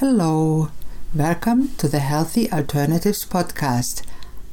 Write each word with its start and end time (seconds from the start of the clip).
Hello, 0.00 0.68
welcome 1.14 1.68
to 1.78 1.88
the 1.88 2.00
Healthy 2.00 2.52
Alternatives 2.52 3.24
podcast. 3.24 4.02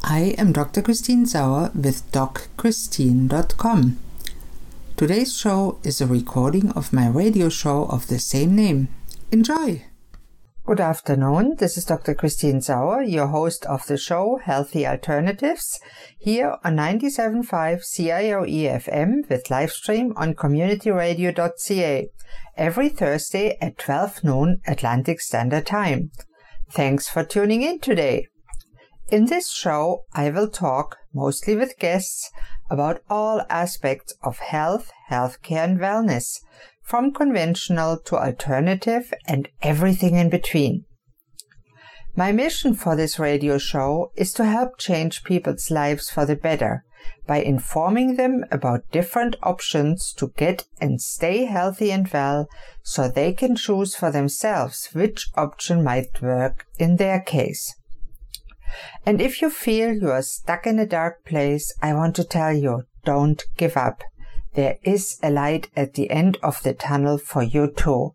I 0.01 0.35
am 0.37 0.53
Dr. 0.53 0.81
Christine 0.81 1.25
Sauer 1.25 1.69
with 1.75 2.09
DocChristine.com. 2.13 3.99
Today's 4.95 5.37
show 5.37 5.79
is 5.83 5.99
a 5.99 6.07
recording 6.07 6.71
of 6.71 6.93
my 6.93 7.09
radio 7.09 7.49
show 7.49 7.87
of 7.87 8.07
the 8.07 8.19
same 8.19 8.55
name. 8.55 8.87
Enjoy! 9.33 9.83
Good 10.65 10.79
afternoon. 10.79 11.55
This 11.57 11.77
is 11.77 11.83
Dr. 11.83 12.13
Christine 12.15 12.61
Sauer, 12.61 13.01
your 13.03 13.27
host 13.27 13.65
of 13.65 13.85
the 13.85 13.97
show 13.97 14.39
Healthy 14.41 14.87
Alternatives, 14.87 15.77
here 16.17 16.55
on 16.63 16.77
97.5 16.77 17.81
CIOE 17.83 18.81
FM 18.81 19.29
with 19.29 19.49
live 19.49 19.73
stream 19.73 20.13
on 20.15 20.35
communityradio.ca 20.35 22.07
every 22.55 22.87
Thursday 22.87 23.57
at 23.59 23.77
12 23.77 24.23
noon 24.23 24.61
Atlantic 24.65 25.19
Standard 25.19 25.65
Time. 25.65 26.11
Thanks 26.71 27.09
for 27.09 27.25
tuning 27.25 27.61
in 27.61 27.79
today. 27.79 28.27
In 29.11 29.25
this 29.25 29.51
show, 29.51 30.05
I 30.13 30.29
will 30.29 30.47
talk, 30.47 30.95
mostly 31.13 31.57
with 31.57 31.77
guests, 31.77 32.31
about 32.69 33.03
all 33.09 33.41
aspects 33.49 34.13
of 34.23 34.39
health, 34.39 34.93
healthcare, 35.11 35.65
and 35.65 35.77
wellness, 35.77 36.39
from 36.83 37.13
conventional 37.13 37.97
to 37.97 38.15
alternative 38.15 39.13
and 39.25 39.49
everything 39.61 40.15
in 40.15 40.29
between. 40.29 40.85
My 42.15 42.31
mission 42.31 42.75
for 42.75 42.95
this 42.95 43.17
radio 43.17 43.57
show 43.57 44.11
is 44.15 44.33
to 44.33 44.45
help 44.45 44.77
change 44.77 45.23
people's 45.23 45.71
lives 45.71 46.11
for 46.11 46.27
the 46.27 46.35
better 46.35 46.83
by 47.25 47.41
informing 47.41 48.17
them 48.17 48.45
about 48.51 48.89
different 48.91 49.35
options 49.41 50.13
to 50.13 50.31
get 50.37 50.65
and 50.79 51.01
stay 51.01 51.45
healthy 51.45 51.91
and 51.91 52.07
well 52.09 52.47
so 52.83 53.07
they 53.07 53.33
can 53.33 53.55
choose 53.55 53.95
for 53.95 54.11
themselves 54.11 54.89
which 54.93 55.29
option 55.35 55.83
might 55.83 56.21
work 56.21 56.65
in 56.77 56.97
their 56.97 57.19
case. 57.19 57.75
And 59.05 59.21
if 59.21 59.41
you 59.41 59.49
feel 59.49 59.93
you 59.93 60.11
are 60.11 60.21
stuck 60.21 60.67
in 60.67 60.79
a 60.79 60.85
dark 60.85 61.25
place, 61.25 61.73
I 61.81 61.93
want 61.93 62.15
to 62.17 62.23
tell 62.23 62.53
you, 62.53 62.83
don't 63.05 63.43
give 63.57 63.77
up. 63.77 64.03
There 64.53 64.77
is 64.83 65.17
a 65.23 65.31
light 65.31 65.69
at 65.75 65.95
the 65.95 66.11
end 66.11 66.37
of 66.43 66.61
the 66.61 66.75
tunnel 66.75 67.17
for 67.17 67.41
you 67.41 67.71
too. 67.75 68.13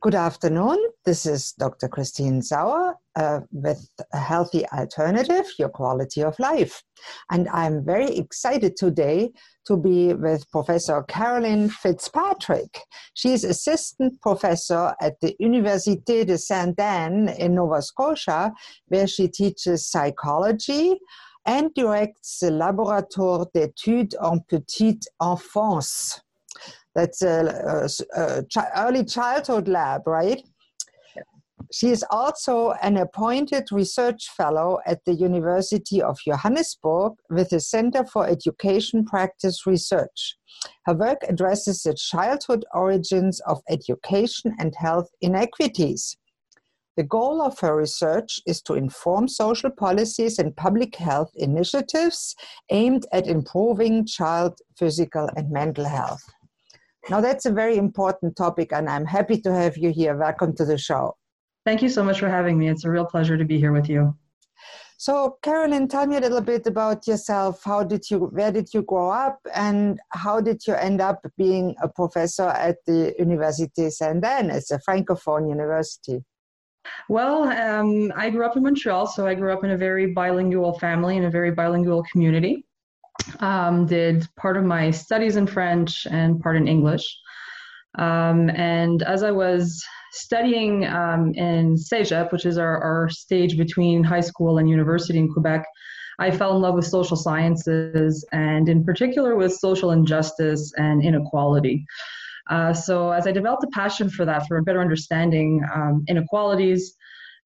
Good 0.00 0.16
afternoon. 0.16 0.76
This 1.04 1.24
is 1.24 1.52
Dr. 1.52 1.86
Christine 1.86 2.42
Sauer 2.42 2.96
uh, 3.14 3.40
with 3.52 3.88
a 4.12 4.18
healthy 4.18 4.66
alternative, 4.68 5.46
your 5.56 5.68
quality 5.68 6.22
of 6.22 6.36
life. 6.40 6.82
And 7.30 7.48
I'm 7.50 7.84
very 7.84 8.16
excited 8.16 8.76
today 8.76 9.30
to 9.66 9.76
be 9.76 10.14
with 10.14 10.50
Professor 10.50 11.02
Caroline 11.04 11.68
Fitzpatrick. 11.68 12.80
She's 13.14 13.44
assistant 13.44 14.20
professor 14.20 14.94
at 15.00 15.20
the 15.20 15.36
Université 15.40 16.26
de 16.26 16.38
Sainte-Anne 16.38 17.28
in 17.28 17.54
Nova 17.54 17.82
Scotia, 17.82 18.52
where 18.88 19.06
she 19.06 19.28
teaches 19.28 19.88
psychology 19.88 20.98
and 21.46 21.72
directs 21.74 22.40
the 22.40 22.50
Laboratoire 22.50 23.46
d'études 23.54 24.14
en 24.20 24.40
petite 24.48 25.06
enfance. 25.20 26.20
That's 26.94 27.22
a, 27.22 27.88
a, 28.16 28.44
early 28.76 29.04
childhood 29.04 29.68
lab, 29.68 30.06
right? 30.06 30.42
She 31.72 31.88
is 31.88 32.04
also 32.10 32.72
an 32.82 32.96
appointed 32.96 33.64
research 33.72 34.28
fellow 34.30 34.78
at 34.86 35.04
the 35.04 35.14
University 35.14 36.00
of 36.00 36.18
Johannesburg 36.24 37.14
with 37.28 37.50
the 37.50 37.60
Center 37.60 38.04
for 38.04 38.26
Education 38.26 39.04
Practice 39.04 39.66
Research. 39.66 40.36
Her 40.86 40.94
work 40.94 41.18
addresses 41.28 41.82
the 41.82 41.94
childhood 41.94 42.64
origins 42.72 43.40
of 43.40 43.62
education 43.68 44.54
and 44.58 44.74
health 44.76 45.08
inequities. 45.20 46.16
The 46.96 47.04
goal 47.04 47.42
of 47.42 47.58
her 47.60 47.76
research 47.76 48.40
is 48.46 48.62
to 48.62 48.72
inform 48.72 49.28
social 49.28 49.70
policies 49.70 50.38
and 50.38 50.56
public 50.56 50.96
health 50.96 51.30
initiatives 51.34 52.34
aimed 52.70 53.04
at 53.12 53.26
improving 53.26 54.06
child 54.06 54.58
physical 54.78 55.28
and 55.36 55.50
mental 55.50 55.84
health. 55.84 56.22
Now, 57.10 57.20
that's 57.20 57.44
a 57.44 57.52
very 57.52 57.76
important 57.76 58.34
topic, 58.34 58.72
and 58.72 58.88
I'm 58.88 59.04
happy 59.04 59.38
to 59.42 59.52
have 59.52 59.76
you 59.76 59.90
here. 59.90 60.16
Welcome 60.16 60.56
to 60.56 60.64
the 60.64 60.78
show. 60.78 61.16
Thank 61.66 61.82
you 61.82 61.90
so 61.90 62.02
much 62.02 62.18
for 62.18 62.30
having 62.30 62.58
me. 62.58 62.70
It's 62.70 62.84
a 62.86 62.90
real 62.90 63.04
pleasure 63.04 63.36
to 63.36 63.44
be 63.44 63.58
here 63.58 63.72
with 63.72 63.90
you. 63.90 64.16
So, 64.96 65.36
Caroline, 65.42 65.88
tell 65.88 66.06
me 66.06 66.16
a 66.16 66.20
little 66.20 66.40
bit 66.40 66.66
about 66.66 67.06
yourself. 67.06 67.62
How 67.62 67.84
did 67.84 68.10
you, 68.10 68.20
where 68.20 68.50
did 68.50 68.72
you 68.72 68.80
grow 68.80 69.10
up, 69.10 69.38
and 69.54 70.00
how 70.12 70.40
did 70.40 70.66
you 70.66 70.72
end 70.72 71.02
up 71.02 71.20
being 71.36 71.74
a 71.82 71.88
professor 71.88 72.48
at 72.48 72.76
the 72.86 73.14
Université 73.20 73.92
Sainte-Anne? 73.92 74.48
It's 74.48 74.70
a 74.70 74.78
francophone 74.78 75.50
university. 75.50 76.24
Well, 77.08 77.44
um, 77.44 78.12
I 78.16 78.30
grew 78.30 78.44
up 78.44 78.56
in 78.56 78.62
Montreal, 78.62 79.06
so 79.06 79.26
I 79.26 79.34
grew 79.34 79.52
up 79.52 79.64
in 79.64 79.70
a 79.70 79.76
very 79.76 80.12
bilingual 80.12 80.78
family 80.78 81.16
in 81.16 81.24
a 81.24 81.30
very 81.30 81.50
bilingual 81.50 82.04
community. 82.10 82.64
Um, 83.40 83.86
did 83.86 84.28
part 84.36 84.56
of 84.56 84.64
my 84.64 84.90
studies 84.90 85.36
in 85.36 85.46
French 85.46 86.06
and 86.10 86.40
part 86.40 86.56
in 86.56 86.68
English. 86.68 87.18
Um, 87.98 88.50
and 88.50 89.02
as 89.02 89.22
I 89.22 89.30
was 89.30 89.82
studying 90.12 90.86
um, 90.86 91.32
in 91.34 91.76
CEGEP, 91.76 92.30
which 92.30 92.46
is 92.46 92.58
our, 92.58 92.82
our 92.82 93.08
stage 93.08 93.56
between 93.56 94.04
high 94.04 94.20
school 94.20 94.58
and 94.58 94.68
university 94.68 95.18
in 95.18 95.32
Quebec, 95.32 95.64
I 96.18 96.30
fell 96.30 96.56
in 96.56 96.62
love 96.62 96.74
with 96.74 96.86
social 96.86 97.16
sciences 97.16 98.24
and, 98.32 98.68
in 98.68 98.84
particular, 98.84 99.36
with 99.36 99.52
social 99.52 99.90
injustice 99.90 100.72
and 100.76 101.02
inequality. 101.02 101.84
Uh, 102.48 102.72
so, 102.72 103.10
as 103.10 103.26
I 103.26 103.32
developed 103.32 103.64
a 103.64 103.68
passion 103.68 104.08
for 104.08 104.24
that, 104.24 104.46
for 104.46 104.58
a 104.58 104.62
better 104.62 104.80
understanding 104.80 105.62
um, 105.74 106.04
inequalities 106.08 106.94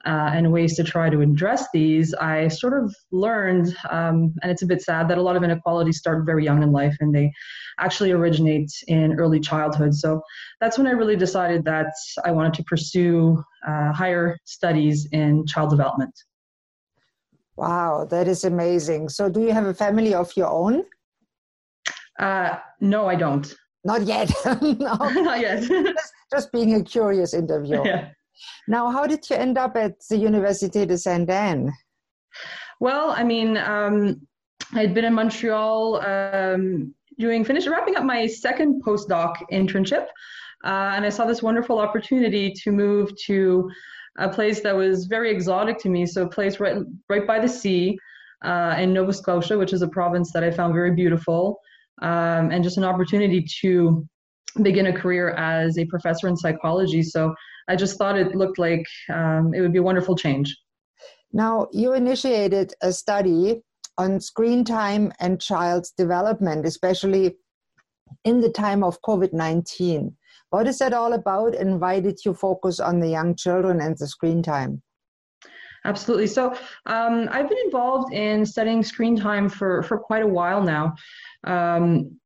uh, 0.07 0.31
and 0.33 0.51
ways 0.53 0.77
to 0.77 0.85
try 0.85 1.11
to 1.11 1.21
address 1.21 1.69
these, 1.73 2.15
I 2.15 2.49
sort 2.49 2.83
of 2.83 2.95
learned, 3.11 3.75
um, 3.91 4.35
and 4.43 4.51
it's 4.51 4.63
a 4.63 4.67
bit 4.67 4.83
sad 4.83 5.09
that 5.09 5.19
a 5.19 5.23
lot 5.23 5.37
of 5.37 5.43
inequalities 5.43 5.99
start 5.99 6.25
very 6.25 6.45
young 6.45 6.63
in 6.63 6.73
life 6.73 6.97
and 7.01 7.15
they 7.15 7.33
actually 7.79 8.13
originate 8.13 8.71
in 8.89 9.15
early 9.15 9.41
childhood. 9.41 9.95
So 9.95 10.23
that's 10.61 10.79
when 10.79 10.87
I 10.87 10.93
really 10.93 11.17
decided 11.17 11.65
that 11.65 11.93
I 12.25 12.31
wanted 12.31 12.55
to 12.55 12.65
pursue 12.65 13.43
uh, 13.67 13.93
higher 13.93 14.39
studies 14.45 15.07
in 15.13 15.47
child 15.47 15.71
development. 15.71 16.15
Wow, 17.57 18.07
that 18.11 18.27
is 18.27 18.45
amazing. 18.45 19.11
So, 19.11 19.29
do 19.29 19.43
you 19.43 19.53
have 19.53 19.67
a 19.67 19.75
family 19.75 20.15
of 20.15 20.35
your 20.35 20.49
own? 20.49 20.85
Uh, 22.19 22.57
no, 22.81 23.07
I 23.07 23.17
don't. 23.17 23.55
Not 23.85 24.03
yet. 24.03 24.33
no. 24.63 24.95
Not 24.99 25.41
yet. 25.41 25.63
just, 25.69 26.13
just, 26.33 26.53
being 26.53 26.75
a 26.75 26.83
curious 26.83 27.35
interviewer. 27.35 27.85
Yeah. 27.85 28.09
Now, 28.69 28.91
how 28.91 29.07
did 29.07 29.29
you 29.29 29.37
end 29.37 29.59
up 29.59 29.77
at 29.77 29.95
the 30.09 30.17
Université 30.17 30.87
de 30.87 30.97
Sainte-Anne? 30.97 31.73
Well, 32.81 33.11
I 33.11 33.25
mean, 33.25 33.57
um, 33.59 34.27
I'd 34.73 34.95
been 34.95 35.05
in 35.05 35.15
Montreal 35.15 36.01
um, 36.01 36.95
doing 37.19 37.45
finish 37.45 37.67
wrapping 37.67 37.97
up 37.97 38.05
my 38.05 38.27
second 38.27 38.83
postdoc 38.83 39.35
internship, 39.53 40.07
uh, 40.65 40.93
and 40.95 41.05
I 41.05 41.11
saw 41.11 41.27
this 41.27 41.43
wonderful 41.43 41.79
opportunity 41.79 42.53
to 42.63 42.73
move 42.73 43.15
to 43.27 43.71
a 44.19 44.29
place 44.29 44.61
that 44.61 44.75
was 44.75 45.07
very 45.07 45.31
exotic 45.31 45.79
to 45.81 45.89
me. 45.89 46.07
So 46.07 46.25
a 46.25 46.29
place 46.29 46.61
right 46.61 46.79
right 47.09 47.27
by 47.27 47.39
the 47.41 47.49
sea 47.49 47.99
uh, 48.43 48.77
in 48.79 48.93
Nova 48.95 49.13
Scotia, 49.13 49.59
which 49.59 49.73
is 49.73 49.83
a 49.83 49.89
province 49.89 50.33
that 50.33 50.45
I 50.45 50.51
found 50.51 50.73
very 50.73 50.95
beautiful, 50.95 51.61
um, 52.01 52.51
and 52.51 52.65
just 52.65 52.79
an 52.79 52.85
opportunity 52.85 53.45
to 53.61 54.07
begin 54.63 54.87
a 54.87 54.93
career 54.93 55.31
as 55.31 55.79
a 55.79 55.85
professor 55.87 56.29
in 56.29 56.37
psychology. 56.37 57.03
So 57.03 57.35
I 57.69 57.77
just 57.77 57.99
thought 57.99 58.19
it 58.19 58.35
looked 58.35 58.59
like 58.59 58.85
um, 59.13 59.53
it 59.55 59.61
would 59.61 59.73
be 59.73 59.79
a 59.79 59.83
wonderful 59.83 60.17
change. 60.17 60.57
Now, 61.33 61.69
you 61.73 61.93
initiated 61.93 62.75
a 62.83 62.93
study 62.93 63.63
on 63.97 64.21
screen 64.21 64.65
time 64.65 65.13
and 65.21 65.41
child's 65.41 65.93
development, 65.93 66.67
especially 66.67 67.37
in 68.25 68.41
the 68.41 68.51
time 68.51 68.83
of 68.83 69.01
COVID 69.03 69.33
19. 69.33 70.17
What 70.51 70.67
is 70.67 70.79
that 70.79 70.93
all 70.93 71.13
about, 71.13 71.55
and 71.55 71.81
why 71.81 72.01
did 72.01 72.19
you 72.25 72.35
focus 72.35 72.81
on 72.81 72.99
the 72.99 73.09
young 73.09 73.37
children 73.37 73.81
and 73.81 73.97
the 73.97 74.09
screen 74.09 74.43
time? 74.43 74.83
Absolutely. 75.85 76.27
So 76.27 76.55
um, 76.87 77.29
I've 77.31 77.49
been 77.49 77.59
involved 77.65 78.13
in 78.13 78.45
studying 78.45 78.83
screen 78.83 79.17
time 79.17 79.49
for, 79.49 79.83
for 79.85 79.99
quite 79.99 80.23
a 80.23 80.27
while 80.27 80.63
now. 80.63 80.95
Um, 81.45 82.21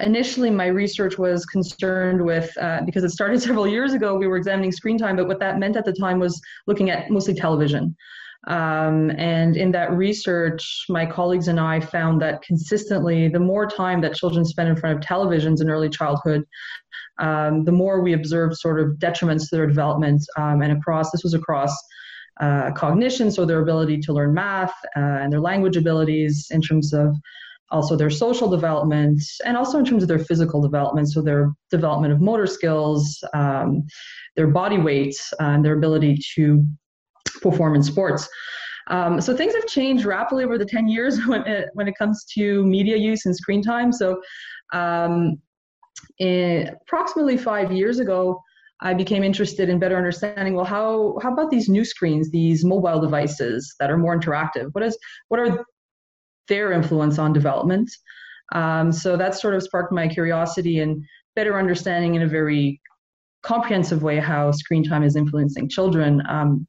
initially, 0.00 0.50
my 0.50 0.66
research 0.66 1.18
was 1.18 1.44
concerned 1.46 2.24
with, 2.24 2.50
uh, 2.58 2.80
because 2.84 3.04
it 3.04 3.10
started 3.10 3.40
several 3.42 3.66
years 3.66 3.92
ago, 3.92 4.16
we 4.16 4.26
were 4.26 4.36
examining 4.36 4.72
screen 4.72 4.98
time, 4.98 5.16
but 5.16 5.26
what 5.26 5.40
that 5.40 5.58
meant 5.58 5.76
at 5.76 5.84
the 5.84 5.92
time 5.92 6.18
was 6.18 6.40
looking 6.66 6.90
at 6.90 7.10
mostly 7.10 7.34
television. 7.34 7.96
Um, 8.46 9.10
and 9.10 9.56
in 9.56 9.72
that 9.72 9.92
research, 9.92 10.84
my 10.88 11.04
colleagues 11.04 11.48
and 11.48 11.58
I 11.58 11.80
found 11.80 12.22
that 12.22 12.40
consistently, 12.42 13.28
the 13.28 13.40
more 13.40 13.66
time 13.66 14.00
that 14.02 14.14
children 14.14 14.44
spend 14.44 14.68
in 14.68 14.76
front 14.76 14.96
of 14.96 15.04
televisions 15.04 15.60
in 15.60 15.68
early 15.68 15.88
childhood, 15.88 16.44
um, 17.18 17.64
the 17.64 17.72
more 17.72 18.00
we 18.00 18.12
observed 18.12 18.56
sort 18.56 18.80
of 18.80 18.92
detriments 18.98 19.50
to 19.50 19.56
their 19.56 19.66
development. 19.66 20.22
Um, 20.36 20.62
and 20.62 20.72
across, 20.72 21.10
this 21.10 21.24
was 21.24 21.34
across 21.34 21.76
uh, 22.40 22.70
cognition, 22.72 23.30
so 23.30 23.44
their 23.44 23.60
ability 23.60 23.98
to 23.98 24.12
learn 24.12 24.32
math 24.32 24.72
uh, 24.96 25.00
and 25.00 25.32
their 25.32 25.40
language 25.40 25.76
abilities 25.76 26.46
in 26.52 26.62
terms 26.62 26.94
of 26.94 27.16
also 27.70 27.96
their 27.96 28.10
social 28.10 28.48
development, 28.48 29.22
and 29.44 29.56
also 29.56 29.78
in 29.78 29.84
terms 29.84 30.02
of 30.02 30.08
their 30.08 30.18
physical 30.18 30.60
development, 30.60 31.10
so 31.10 31.20
their 31.20 31.52
development 31.70 32.12
of 32.12 32.20
motor 32.20 32.46
skills, 32.46 33.22
um, 33.34 33.86
their 34.36 34.48
body 34.48 34.78
weight, 34.78 35.14
and 35.38 35.64
their 35.64 35.76
ability 35.76 36.18
to 36.34 36.64
perform 37.42 37.74
in 37.74 37.82
sports. 37.82 38.28
Um, 38.88 39.20
so 39.20 39.36
things 39.36 39.54
have 39.54 39.66
changed 39.66 40.06
rapidly 40.06 40.44
over 40.44 40.56
the 40.56 40.64
10 40.64 40.88
years 40.88 41.18
when 41.26 41.46
it, 41.46 41.68
when 41.74 41.88
it 41.88 41.94
comes 41.98 42.24
to 42.34 42.64
media 42.64 42.96
use 42.96 43.26
and 43.26 43.36
screen 43.36 43.62
time. 43.62 43.92
So 43.92 44.20
um, 44.72 45.40
approximately 46.20 47.36
five 47.36 47.70
years 47.72 47.98
ago, 47.98 48.40
I 48.80 48.94
became 48.94 49.24
interested 49.24 49.68
in 49.68 49.80
better 49.80 49.96
understanding. 49.96 50.54
Well, 50.54 50.64
how 50.64 51.18
how 51.20 51.32
about 51.32 51.50
these 51.50 51.68
new 51.68 51.84
screens, 51.84 52.30
these 52.30 52.64
mobile 52.64 53.00
devices 53.00 53.74
that 53.80 53.90
are 53.90 53.98
more 53.98 54.16
interactive? 54.16 54.68
What 54.72 54.84
is 54.84 54.96
what 55.28 55.40
are 55.40 55.64
their 56.48 56.72
influence 56.72 57.18
on 57.18 57.32
development? 57.32 57.90
Um, 58.52 58.92
so 58.92 59.16
that 59.16 59.34
sort 59.34 59.54
of 59.54 59.62
sparked 59.62 59.92
my 59.92 60.08
curiosity 60.08 60.80
and 60.80 61.04
better 61.36 61.58
understanding 61.58 62.14
in 62.14 62.22
a 62.22 62.26
very 62.26 62.80
comprehensive 63.42 64.02
way 64.02 64.18
how 64.18 64.50
screen 64.50 64.82
time 64.82 65.02
is 65.02 65.16
influencing 65.16 65.68
children. 65.68 66.22
Um, 66.28 66.66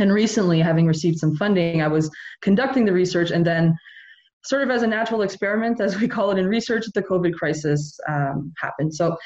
and 0.00 0.12
recently, 0.12 0.60
having 0.60 0.86
received 0.86 1.18
some 1.18 1.36
funding, 1.36 1.82
I 1.82 1.88
was 1.88 2.10
conducting 2.42 2.84
the 2.84 2.92
research 2.92 3.30
and 3.30 3.44
then 3.44 3.76
sort 4.44 4.62
of 4.62 4.70
as 4.70 4.82
a 4.82 4.86
natural 4.86 5.22
experiment, 5.22 5.80
as 5.80 5.98
we 6.00 6.08
call 6.08 6.30
it 6.30 6.38
in 6.38 6.46
research, 6.46 6.86
the 6.94 7.02
COVID 7.02 7.34
crisis 7.34 7.98
um, 8.08 8.52
happened. 8.58 8.94
So 8.94 9.16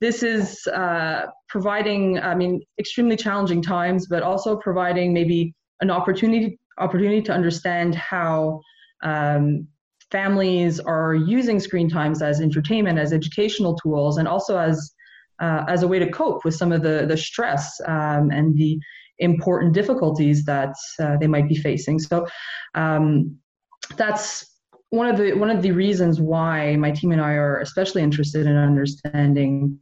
this 0.00 0.22
is 0.22 0.66
uh, 0.68 1.26
providing, 1.48 2.18
I 2.18 2.34
mean, 2.34 2.60
extremely 2.78 3.16
challenging 3.16 3.62
times, 3.62 4.06
but 4.08 4.22
also 4.22 4.56
providing 4.56 5.12
maybe 5.12 5.54
an 5.80 5.90
opportunity 5.90 6.58
opportunity 6.78 7.20
to 7.20 7.32
understand 7.32 7.94
how 7.94 8.60
um, 9.02 9.66
families 10.10 10.78
are 10.80 11.14
using 11.14 11.58
screen 11.58 11.88
times 11.88 12.22
as 12.22 12.40
entertainment, 12.40 12.98
as 12.98 13.12
educational 13.12 13.74
tools, 13.74 14.18
and 14.18 14.28
also 14.28 14.58
as 14.58 14.92
uh, 15.40 15.64
as 15.68 15.82
a 15.82 15.88
way 15.88 15.98
to 15.98 16.10
cope 16.10 16.44
with 16.44 16.54
some 16.54 16.72
of 16.72 16.82
the 16.82 17.06
the 17.06 17.16
stress 17.16 17.80
um, 17.86 18.30
and 18.30 18.56
the 18.56 18.78
important 19.18 19.72
difficulties 19.72 20.44
that 20.44 20.74
uh, 21.00 21.16
they 21.18 21.26
might 21.26 21.48
be 21.48 21.56
facing. 21.56 21.98
So 21.98 22.26
um, 22.74 23.36
that's 23.96 24.44
one 24.90 25.08
of 25.08 25.16
the 25.16 25.32
one 25.32 25.50
of 25.50 25.62
the 25.62 25.72
reasons 25.72 26.20
why 26.20 26.76
my 26.76 26.90
team 26.90 27.12
and 27.12 27.20
I 27.20 27.32
are 27.32 27.60
especially 27.60 28.02
interested 28.02 28.46
in 28.46 28.56
understanding 28.56 29.78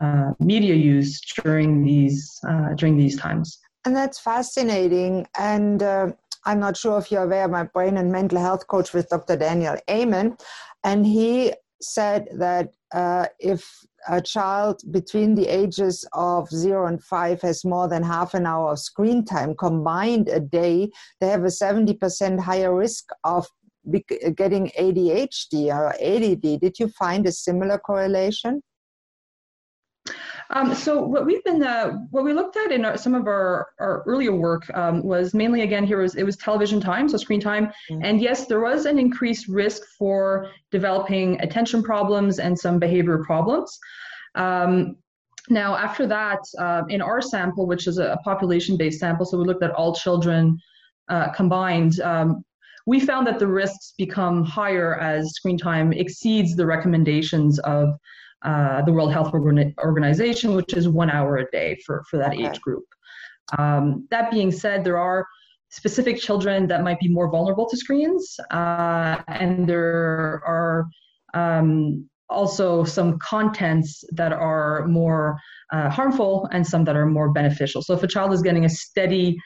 uh, 0.00 0.32
media 0.38 0.74
use 0.74 1.20
during 1.42 1.84
these 1.84 2.40
uh, 2.48 2.74
during 2.74 2.96
these 2.96 3.18
times. 3.18 3.58
And 3.84 3.96
that's 3.96 4.18
fascinating. 4.18 5.26
And 5.36 5.82
uh, 5.82 6.12
I'm 6.44 6.60
not 6.60 6.76
sure 6.76 6.98
if 6.98 7.10
you're 7.10 7.24
aware, 7.24 7.48
my 7.48 7.64
brain 7.64 7.96
and 7.96 8.10
mental 8.10 8.38
health 8.38 8.66
coach 8.66 8.92
with 8.92 9.08
Dr. 9.08 9.36
Daniel 9.36 9.76
Amen, 9.90 10.36
and 10.84 11.06
he 11.06 11.52
said 11.80 12.28
that 12.32 12.70
uh, 12.94 13.26
if 13.38 13.84
a 14.08 14.20
child 14.20 14.82
between 14.90 15.34
the 15.34 15.48
ages 15.48 16.06
of 16.12 16.48
zero 16.50 16.86
and 16.86 17.02
five 17.02 17.40
has 17.42 17.64
more 17.64 17.88
than 17.88 18.02
half 18.02 18.34
an 18.34 18.46
hour 18.46 18.72
of 18.72 18.78
screen 18.78 19.24
time 19.24 19.54
combined 19.54 20.28
a 20.28 20.40
day, 20.40 20.90
they 21.20 21.28
have 21.28 21.42
a 21.42 21.46
70% 21.46 22.40
higher 22.40 22.74
risk 22.74 23.10
of 23.24 23.46
getting 24.36 24.70
ADHD 24.78 25.66
or 25.72 25.94
ADD. 26.00 26.60
Did 26.60 26.78
you 26.78 26.88
find 26.88 27.26
a 27.26 27.32
similar 27.32 27.78
correlation? 27.78 28.62
Um, 30.54 30.74
so 30.74 31.00
what 31.00 31.24
we've 31.24 31.42
been, 31.44 31.62
uh, 31.62 31.92
what 32.10 32.24
we 32.24 32.34
looked 32.34 32.56
at 32.56 32.72
in 32.72 32.84
our, 32.84 32.98
some 32.98 33.14
of 33.14 33.26
our, 33.26 33.68
our 33.80 34.02
earlier 34.06 34.34
work 34.34 34.68
um, 34.74 35.02
was 35.02 35.32
mainly 35.32 35.62
again 35.62 35.84
here 35.84 36.02
was 36.02 36.14
it 36.14 36.24
was 36.24 36.36
television 36.36 36.80
time, 36.80 37.08
so 37.08 37.16
screen 37.16 37.40
time, 37.40 37.66
mm-hmm. 37.90 38.04
and 38.04 38.20
yes, 38.20 38.46
there 38.46 38.60
was 38.60 38.84
an 38.84 38.98
increased 38.98 39.48
risk 39.48 39.82
for 39.98 40.50
developing 40.70 41.40
attention 41.40 41.82
problems 41.82 42.38
and 42.38 42.58
some 42.58 42.78
behavior 42.78 43.24
problems. 43.24 43.78
Um, 44.34 44.96
now, 45.48 45.74
after 45.74 46.06
that, 46.06 46.40
uh, 46.58 46.82
in 46.88 47.00
our 47.00 47.20
sample, 47.20 47.66
which 47.66 47.86
is 47.86 47.98
a 47.98 48.18
population-based 48.22 49.00
sample, 49.00 49.24
so 49.24 49.38
we 49.38 49.44
looked 49.44 49.62
at 49.62 49.72
all 49.72 49.94
children 49.94 50.58
uh, 51.08 51.30
combined, 51.32 51.98
um, 52.00 52.44
we 52.86 53.00
found 53.00 53.26
that 53.26 53.38
the 53.38 53.46
risks 53.46 53.94
become 53.96 54.44
higher 54.44 54.96
as 54.96 55.30
screen 55.34 55.56
time 55.56 55.92
exceeds 55.92 56.56
the 56.56 56.66
recommendations 56.66 57.58
of 57.60 57.94
uh, 58.44 58.82
the 58.82 58.92
World 58.92 59.12
Health 59.12 59.32
Organization, 59.32 60.54
which 60.54 60.74
is 60.74 60.88
one 60.88 61.10
hour 61.10 61.36
a 61.38 61.50
day 61.50 61.78
for, 61.84 62.02
for 62.10 62.16
that 62.18 62.32
okay. 62.32 62.46
age 62.46 62.60
group. 62.60 62.84
Um, 63.58 64.06
that 64.10 64.30
being 64.30 64.50
said, 64.50 64.84
there 64.84 64.98
are 64.98 65.26
specific 65.70 66.18
children 66.18 66.66
that 66.68 66.82
might 66.82 67.00
be 67.00 67.08
more 67.08 67.30
vulnerable 67.30 67.68
to 67.68 67.76
screens, 67.76 68.38
uh, 68.50 69.16
and 69.28 69.68
there 69.68 70.42
are 70.46 70.86
um, 71.34 72.08
also 72.28 72.84
some 72.84 73.18
contents 73.18 74.04
that 74.12 74.32
are 74.32 74.86
more 74.86 75.38
uh, 75.72 75.88
harmful 75.88 76.48
and 76.52 76.66
some 76.66 76.84
that 76.84 76.96
are 76.96 77.06
more 77.06 77.30
beneficial. 77.30 77.82
So 77.82 77.94
if 77.94 78.02
a 78.02 78.08
child 78.08 78.32
is 78.32 78.42
getting 78.42 78.64
a 78.64 78.68
steady 78.68 79.36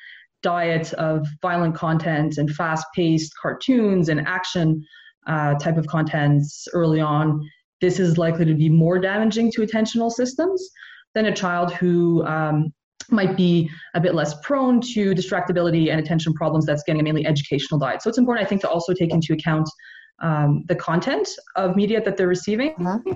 diet 0.43 0.93
of 0.95 1.27
violent 1.43 1.75
content 1.75 2.39
and 2.39 2.49
fast-paced 2.51 3.33
cartoons 3.41 4.09
and 4.09 4.21
action 4.27 4.85
uh, 5.27 5.55
type 5.55 5.77
of 5.77 5.87
contents 5.87 6.69
early 6.73 7.01
on, 7.01 7.49
this 7.81 8.01
is 8.01 8.19
likely 8.19 8.45
to 8.45 8.55
be 8.55 8.69
more 8.69 8.99
damaging 8.99 9.51
to 9.53 9.63
attentional 9.63 10.11
systems 10.11 10.71
than 11.15 11.27
a 11.27 11.35
child 11.35 11.73
who 11.75 12.25
um, 12.27 12.73
might 13.11 13.37
be 13.37 13.71
a 13.95 14.01
bit 14.01 14.15
less 14.15 14.35
prone 14.43 14.81
to 14.81 15.15
distractibility 15.15 15.91
and 15.91 16.01
attention 16.01 16.33
problems 16.35 16.67
that's 16.67 16.83
getting 16.83 17.01
a 17.01 17.05
mainly 17.05 17.27
educational 17.27 17.79
diet. 17.79 18.03
So 18.03 18.09
it's 18.09 18.19
important, 18.19 18.47
I 18.47 18.49
think, 18.49 18.61
to 18.63 18.69
also 18.69 18.93
take 18.93 19.13
into 19.13 19.33
account 19.33 19.69
um, 20.23 20.65
the 20.69 20.75
content 20.75 21.29
of 21.57 21.77
media 21.77 22.03
that 22.03 22.17
they're 22.17 22.29
receiving, 22.29 22.75
uh-huh. 22.81 23.15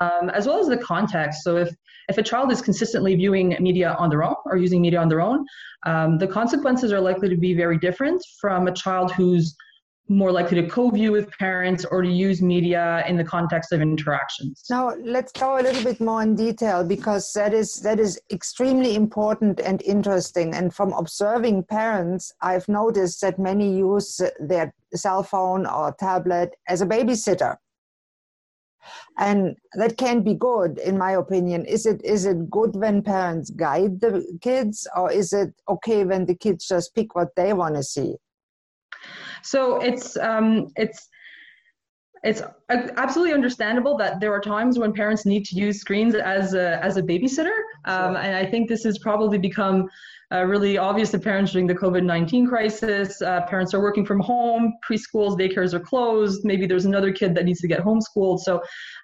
um, 0.00 0.30
as 0.30 0.46
well 0.46 0.58
as 0.58 0.68
the 0.68 0.78
context. 0.78 1.42
So 1.42 1.56
if 1.56 1.70
if 2.08 2.18
a 2.18 2.22
child 2.22 2.52
is 2.52 2.62
consistently 2.62 3.16
viewing 3.16 3.56
media 3.58 3.96
on 3.98 4.10
their 4.10 4.22
own 4.22 4.36
or 4.44 4.56
using 4.56 4.80
media 4.80 5.00
on 5.00 5.08
their 5.08 5.20
own, 5.20 5.44
um, 5.86 6.18
the 6.18 6.26
consequences 6.28 6.92
are 6.92 7.00
likely 7.00 7.28
to 7.28 7.36
be 7.36 7.52
very 7.52 7.78
different 7.78 8.22
from 8.40 8.68
a 8.68 8.72
child 8.72 9.10
who's 9.12 9.56
more 10.08 10.30
likely 10.30 10.60
to 10.60 10.68
co-view 10.68 11.12
with 11.12 11.30
parents 11.38 11.84
or 11.84 12.02
to 12.02 12.08
use 12.08 12.40
media 12.40 13.04
in 13.08 13.16
the 13.16 13.24
context 13.24 13.72
of 13.72 13.80
interactions. 13.80 14.64
Now 14.70 14.94
let's 15.02 15.32
go 15.32 15.58
a 15.58 15.62
little 15.62 15.82
bit 15.82 16.00
more 16.00 16.22
in 16.22 16.34
detail 16.36 16.84
because 16.84 17.32
that 17.32 17.52
is 17.52 17.76
that 17.80 17.98
is 17.98 18.20
extremely 18.30 18.94
important 18.94 19.60
and 19.60 19.82
interesting. 19.82 20.54
And 20.54 20.72
from 20.72 20.92
observing 20.92 21.64
parents, 21.64 22.32
I've 22.40 22.68
noticed 22.68 23.20
that 23.22 23.38
many 23.38 23.76
use 23.76 24.20
their 24.38 24.72
cell 24.94 25.22
phone 25.22 25.66
or 25.66 25.94
tablet 25.98 26.56
as 26.68 26.82
a 26.82 26.86
babysitter. 26.86 27.56
And 29.18 29.56
that 29.74 29.96
can 29.96 30.22
be 30.22 30.34
good, 30.34 30.78
in 30.78 30.96
my 30.96 31.12
opinion. 31.12 31.64
Is 31.64 31.86
it 31.86 32.04
is 32.04 32.24
it 32.24 32.48
good 32.48 32.76
when 32.76 33.02
parents 33.02 33.50
guide 33.50 34.00
the 34.00 34.24
kids, 34.40 34.86
or 34.94 35.10
is 35.10 35.32
it 35.32 35.54
okay 35.68 36.04
when 36.04 36.26
the 36.26 36.36
kids 36.36 36.68
just 36.68 36.94
pick 36.94 37.16
what 37.16 37.34
they 37.34 37.52
want 37.52 37.74
to 37.74 37.82
see? 37.82 38.16
So 39.46 39.76
it's 39.80 40.16
um, 40.16 40.68
it's 40.76 41.08
it's 42.22 42.42
absolutely 42.68 43.34
understandable 43.34 43.96
that 43.98 44.18
there 44.20 44.32
are 44.32 44.40
times 44.40 44.78
when 44.78 44.92
parents 44.92 45.24
need 45.26 45.44
to 45.46 45.54
use 45.54 45.80
screens 45.80 46.14
as 46.14 46.54
a 46.54 46.82
as 46.84 46.96
a 46.96 47.02
babysitter, 47.02 47.56
um, 47.84 48.14
sure. 48.14 48.22
and 48.22 48.36
I 48.36 48.44
think 48.44 48.68
this 48.68 48.82
has 48.84 48.98
probably 48.98 49.38
become 49.38 49.88
uh, 50.32 50.42
really 50.44 50.76
obvious 50.76 51.12
to 51.12 51.20
parents 51.20 51.52
during 51.52 51.68
the 51.68 51.74
COVID 51.74 52.04
nineteen 52.04 52.46
crisis. 52.46 53.22
Uh, 53.22 53.42
parents 53.46 53.74
are 53.74 53.80
working 53.80 54.04
from 54.04 54.18
home, 54.18 54.74
preschools, 54.88 55.38
daycares 55.38 55.72
are 55.72 55.80
closed. 55.80 56.44
Maybe 56.44 56.66
there's 56.66 56.86
another 56.86 57.12
kid 57.12 57.34
that 57.36 57.44
needs 57.44 57.60
to 57.60 57.68
get 57.68 57.80
homeschooled. 57.80 58.40
So 58.40 58.56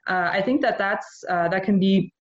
uh, 0.08 0.30
I 0.32 0.42
think 0.42 0.60
that 0.62 0.78
that's 0.78 1.24
uh, 1.28 1.48
that 1.48 1.62
can 1.62 1.78
be 1.78 2.12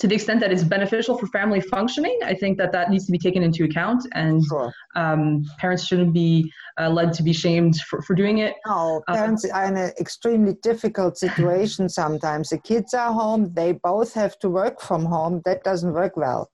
to 0.00 0.08
the 0.08 0.14
extent 0.14 0.40
that 0.40 0.50
it's 0.50 0.64
beneficial 0.64 1.18
for 1.18 1.26
family 1.26 1.60
functioning, 1.60 2.18
I 2.24 2.32
think 2.32 2.56
that 2.56 2.72
that 2.72 2.90
needs 2.90 3.04
to 3.04 3.12
be 3.12 3.18
taken 3.18 3.42
into 3.42 3.64
account, 3.64 4.06
and 4.14 4.42
sure. 4.46 4.72
um, 4.96 5.44
parents 5.58 5.84
shouldn't 5.84 6.14
be 6.14 6.50
uh, 6.80 6.88
led 6.88 7.12
to 7.14 7.22
be 7.22 7.34
shamed 7.34 7.76
for, 7.82 8.00
for 8.02 8.14
doing 8.14 8.38
it. 8.38 8.54
No, 8.66 9.02
uh, 9.06 9.14
parents 9.14 9.44
uh, 9.44 9.54
are 9.54 9.66
in 9.66 9.76
an 9.76 9.92
extremely 10.00 10.54
difficult 10.62 11.18
situation 11.18 11.88
sometimes. 12.00 12.48
The 12.48 12.58
kids 12.58 12.94
are 12.94 13.12
home, 13.12 13.52
they 13.52 13.72
both 13.72 14.14
have 14.14 14.38
to 14.38 14.48
work 14.48 14.80
from 14.80 15.04
home. 15.04 15.42
That 15.44 15.62
doesn't 15.64 15.92
work 15.92 16.16
well, 16.16 16.50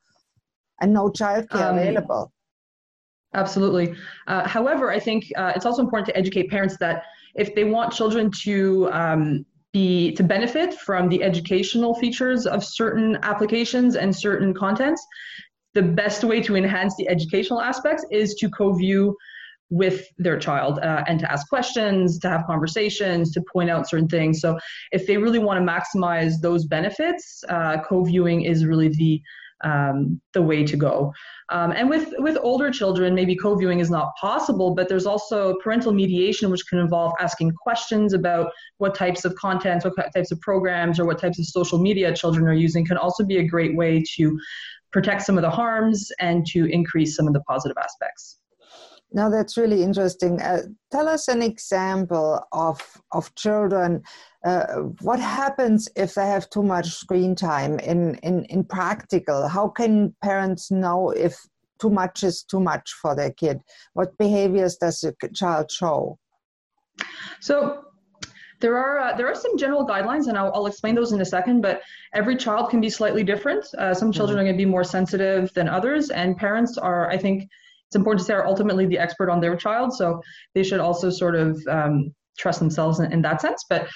and 0.80 0.92
no 0.92 1.08
childcare 1.08 1.70
um, 1.70 1.78
available. 1.78 2.32
Absolutely. 3.34 3.94
Uh, 4.26 4.48
however, 4.48 4.90
I 4.90 4.98
think 4.98 5.24
uh, 5.36 5.52
it's 5.54 5.66
also 5.66 5.82
important 5.82 6.06
to 6.06 6.16
educate 6.16 6.50
parents 6.50 6.76
that 6.78 7.04
if 7.36 7.54
they 7.54 7.64
want 7.64 7.92
children 7.92 8.30
to 8.42 8.90
um, 8.92 9.46
be 9.76 10.12
to 10.18 10.24
benefit 10.36 10.70
from 10.86 11.02
the 11.12 11.22
educational 11.30 11.92
features 12.02 12.46
of 12.46 12.64
certain 12.64 13.18
applications 13.22 13.96
and 14.02 14.10
certain 14.26 14.54
contents 14.54 15.02
the 15.76 15.82
best 15.82 16.24
way 16.24 16.40
to 16.40 16.56
enhance 16.56 16.96
the 16.96 17.06
educational 17.06 17.60
aspects 17.60 18.02
is 18.10 18.34
to 18.40 18.48
co-view 18.48 19.14
with 19.68 20.06
their 20.16 20.38
child 20.38 20.78
uh, 20.78 21.04
and 21.06 21.20
to 21.20 21.30
ask 21.30 21.46
questions 21.48 22.18
to 22.18 22.28
have 22.28 22.46
conversations 22.46 23.30
to 23.32 23.42
point 23.52 23.68
out 23.68 23.86
certain 23.86 24.08
things. 24.08 24.40
So 24.40 24.58
if 24.92 25.06
they 25.06 25.18
really 25.18 25.38
want 25.38 25.56
to 25.60 25.72
maximize 25.72 26.34
those 26.40 26.64
benefits 26.64 27.44
uh, 27.50 27.82
co-viewing 27.86 28.42
is 28.42 28.64
really 28.64 28.88
the 28.88 29.20
um, 29.64 30.20
the 30.32 30.42
way 30.42 30.64
to 30.64 30.76
go. 30.76 31.12
Um, 31.50 31.72
and 31.72 31.88
with 31.88 32.12
with 32.18 32.36
older 32.40 32.70
children, 32.70 33.14
maybe 33.14 33.34
co-viewing 33.36 33.80
is 33.80 33.90
not 33.90 34.14
possible, 34.20 34.74
but 34.74 34.88
there's 34.88 35.06
also 35.06 35.54
parental 35.62 35.92
mediation, 35.92 36.50
which 36.50 36.66
can 36.68 36.78
involve 36.78 37.12
asking 37.20 37.52
questions 37.52 38.12
about 38.12 38.50
what 38.78 38.94
types 38.94 39.24
of 39.24 39.34
content, 39.36 39.84
what 39.84 39.94
types 40.12 40.30
of 40.30 40.40
programs, 40.40 41.00
or 41.00 41.06
what 41.06 41.18
types 41.18 41.38
of 41.38 41.46
social 41.46 41.78
media 41.78 42.14
children 42.14 42.46
are 42.46 42.54
using. 42.54 42.84
Can 42.84 42.98
also 42.98 43.24
be 43.24 43.38
a 43.38 43.46
great 43.46 43.76
way 43.76 44.02
to 44.16 44.38
protect 44.92 45.22
some 45.22 45.36
of 45.36 45.42
the 45.42 45.50
harms 45.50 46.10
and 46.20 46.46
to 46.46 46.66
increase 46.66 47.16
some 47.16 47.26
of 47.26 47.34
the 47.34 47.40
positive 47.40 47.76
aspects. 47.76 48.38
Now 49.12 49.28
that's 49.28 49.56
really 49.56 49.82
interesting. 49.82 50.40
Uh, 50.42 50.62
tell 50.90 51.08
us 51.08 51.28
an 51.28 51.42
example 51.42 52.44
of 52.52 52.80
of 53.12 53.34
children. 53.34 54.02
Uh, 54.44 54.66
what 55.00 55.20
happens 55.20 55.88
if 55.96 56.14
they 56.14 56.26
have 56.26 56.50
too 56.50 56.62
much 56.62 56.88
screen 56.88 57.34
time 57.34 57.78
in, 57.78 58.16
in 58.16 58.44
in 58.46 58.64
practical? 58.64 59.48
How 59.48 59.68
can 59.68 60.14
parents 60.22 60.70
know 60.70 61.10
if 61.10 61.36
too 61.80 61.90
much 61.90 62.24
is 62.24 62.42
too 62.42 62.60
much 62.60 62.92
for 63.00 63.14
their 63.14 63.30
kid? 63.30 63.60
What 63.94 64.16
behaviors 64.18 64.76
does 64.76 65.04
a 65.04 65.14
child 65.28 65.70
show? 65.70 66.18
So 67.40 67.84
there 68.60 68.76
are 68.76 68.98
uh, 68.98 69.16
there 69.16 69.28
are 69.28 69.34
some 69.34 69.56
general 69.58 69.86
guidelines, 69.86 70.28
and 70.28 70.38
I'll, 70.38 70.52
I'll, 70.54 70.66
explain 70.66 70.94
those 70.94 71.12
in 71.12 71.20
a 71.20 71.24
second. 71.24 71.60
But 71.60 71.82
every 72.14 72.36
child 72.36 72.70
can 72.70 72.80
be 72.80 72.88
slightly 72.88 73.22
different. 73.22 73.66
Uh, 73.78 73.92
some 73.92 74.12
children 74.12 74.36
mm-hmm. 74.36 74.40
are 74.40 74.44
going 74.44 74.58
to 74.58 74.64
be 74.64 74.70
more 74.70 74.84
sensitive 74.84 75.52
than 75.54 75.68
others, 75.68 76.10
and 76.10 76.36
parents 76.36 76.78
are, 76.78 77.10
I 77.10 77.18
think, 77.18 77.48
it's 77.88 77.96
important 77.96 78.20
to 78.20 78.26
say 78.26 78.34
are 78.34 78.46
ultimately 78.46 78.86
the 78.86 78.98
expert 78.98 79.30
on 79.30 79.40
their 79.40 79.56
child, 79.56 79.94
so 79.94 80.20
they 80.54 80.62
should 80.62 80.80
also 80.80 81.10
sort 81.10 81.36
of 81.36 81.60
um, 81.68 82.14
trust 82.38 82.58
themselves 82.58 83.00
in, 83.00 83.12
in, 83.12 83.22
that 83.22 83.40
sense. 83.40 83.64
But 83.68 83.88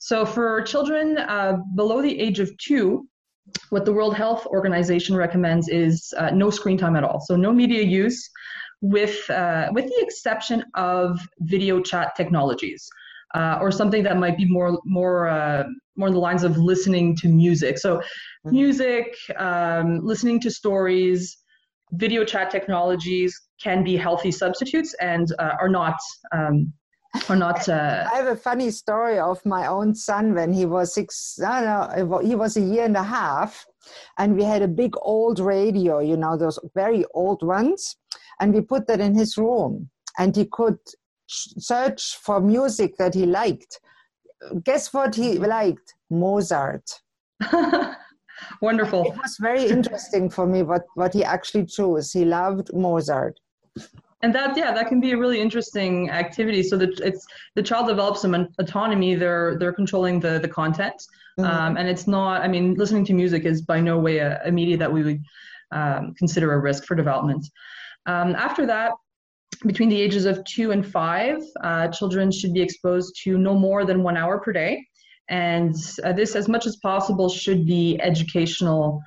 so 0.00 0.24
for 0.24 0.62
children 0.62 1.18
uh, 1.18 1.58
below 1.74 2.00
the 2.00 2.18
age 2.18 2.40
of 2.40 2.56
two, 2.58 3.06
what 3.68 3.84
the 3.84 3.92
World 3.92 4.14
Health 4.14 4.46
Organization 4.46 5.14
recommends 5.14 5.68
is 5.68 6.12
uh, 6.16 6.30
no 6.30 6.50
screen 6.50 6.78
time 6.78 6.96
at 6.96 7.04
all. 7.04 7.20
So 7.20 7.36
no 7.36 7.52
media 7.52 7.82
use, 7.82 8.30
with 8.80 9.28
uh, 9.30 9.68
with 9.72 9.86
the 9.86 9.98
exception 9.98 10.64
of 10.74 11.20
video 11.40 11.80
chat 11.80 12.12
technologies. 12.16 12.88
Uh, 13.34 13.58
or 13.60 13.72
something 13.72 14.04
that 14.04 14.16
might 14.16 14.36
be 14.36 14.44
more 14.44 14.78
more 14.84 15.26
uh, 15.26 15.64
more 15.96 16.06
in 16.06 16.14
the 16.14 16.20
lines 16.20 16.44
of 16.44 16.56
listening 16.56 17.16
to 17.16 17.28
music. 17.28 17.78
So, 17.78 17.96
mm-hmm. 17.96 18.50
music, 18.50 19.16
um, 19.36 20.00
listening 20.04 20.40
to 20.42 20.50
stories, 20.50 21.36
video 21.96 22.24
chat 22.24 22.50
technologies 22.50 23.40
can 23.62 23.84
be 23.84 23.96
healthy 23.96 24.30
substitutes 24.30 24.94
and 25.00 25.32
uh, 25.38 25.52
are 25.60 25.68
not 25.68 25.96
um, 26.32 26.72
are 27.28 27.36
not. 27.36 27.68
Uh, 27.68 28.06
I 28.12 28.16
have 28.16 28.26
a 28.26 28.36
funny 28.36 28.70
story 28.70 29.18
of 29.18 29.44
my 29.44 29.66
own 29.66 29.94
son 29.94 30.34
when 30.34 30.52
he 30.52 30.66
was 30.66 30.94
six. 30.94 31.38
I 31.40 31.62
don't 31.98 32.24
he 32.24 32.34
was 32.34 32.56
a 32.56 32.60
year 32.60 32.84
and 32.84 32.96
a 32.96 33.02
half, 33.02 33.64
and 34.18 34.36
we 34.36 34.44
had 34.44 34.62
a 34.62 34.68
big 34.68 34.94
old 35.02 35.38
radio. 35.38 36.00
You 36.00 36.16
know 36.16 36.36
those 36.36 36.58
very 36.74 37.04
old 37.14 37.42
ones, 37.42 37.96
and 38.40 38.52
we 38.52 38.60
put 38.60 38.86
that 38.88 39.00
in 39.00 39.14
his 39.14 39.36
room, 39.38 39.90
and 40.18 40.34
he 40.34 40.46
could 40.46 40.78
search 41.26 42.16
for 42.16 42.40
music 42.40 42.96
that 42.98 43.14
he 43.14 43.26
liked. 43.26 43.80
Guess 44.64 44.92
what 44.92 45.14
he 45.14 45.38
liked? 45.38 45.94
Mozart. 46.10 47.00
Wonderful. 48.60 49.04
It 49.12 49.16
was 49.16 49.36
very 49.40 49.66
interesting 49.66 50.28
for 50.30 50.46
me 50.46 50.62
what, 50.62 50.82
what 50.94 51.12
he 51.12 51.24
actually 51.24 51.66
chose. 51.66 52.12
He 52.12 52.24
loved 52.24 52.72
Mozart. 52.74 53.38
And 54.22 54.34
that, 54.34 54.56
yeah, 54.56 54.72
that 54.72 54.88
can 54.88 55.00
be 55.00 55.12
a 55.12 55.18
really 55.18 55.38
interesting 55.38 56.10
activity. 56.10 56.62
So 56.62 56.78
that 56.78 56.98
it's 57.00 57.26
the 57.56 57.62
child 57.62 57.88
develops 57.88 58.22
some 58.22 58.34
autonomy. 58.58 59.14
They're 59.14 59.58
they're 59.58 59.72
controlling 59.72 60.18
the 60.18 60.38
the 60.38 60.48
content, 60.48 60.94
mm-hmm. 61.38 61.44
um, 61.44 61.76
and 61.76 61.86
it's 61.88 62.06
not. 62.06 62.40
I 62.40 62.48
mean, 62.48 62.74
listening 62.74 63.04
to 63.06 63.12
music 63.12 63.44
is 63.44 63.60
by 63.60 63.80
no 63.80 63.98
way 63.98 64.18
a, 64.18 64.40
a 64.46 64.50
media 64.50 64.78
that 64.78 64.90
we 64.90 65.02
would 65.02 65.22
um, 65.72 66.14
consider 66.14 66.54
a 66.54 66.58
risk 66.58 66.86
for 66.86 66.94
development. 66.94 67.44
Um, 68.06 68.34
after 68.34 68.64
that, 68.64 68.92
between 69.66 69.90
the 69.90 70.00
ages 70.00 70.24
of 70.24 70.42
two 70.44 70.70
and 70.70 70.86
five, 70.86 71.42
uh, 71.62 71.88
children 71.88 72.32
should 72.32 72.54
be 72.54 72.62
exposed 72.62 73.20
to 73.24 73.36
no 73.36 73.54
more 73.54 73.84
than 73.84 74.02
one 74.02 74.16
hour 74.16 74.38
per 74.38 74.52
day. 74.52 74.86
And 75.28 75.74
uh, 76.02 76.12
this, 76.12 76.36
as 76.36 76.48
much 76.48 76.66
as 76.66 76.76
possible, 76.76 77.28
should 77.28 77.66
be 77.66 77.98
educational 78.00 79.00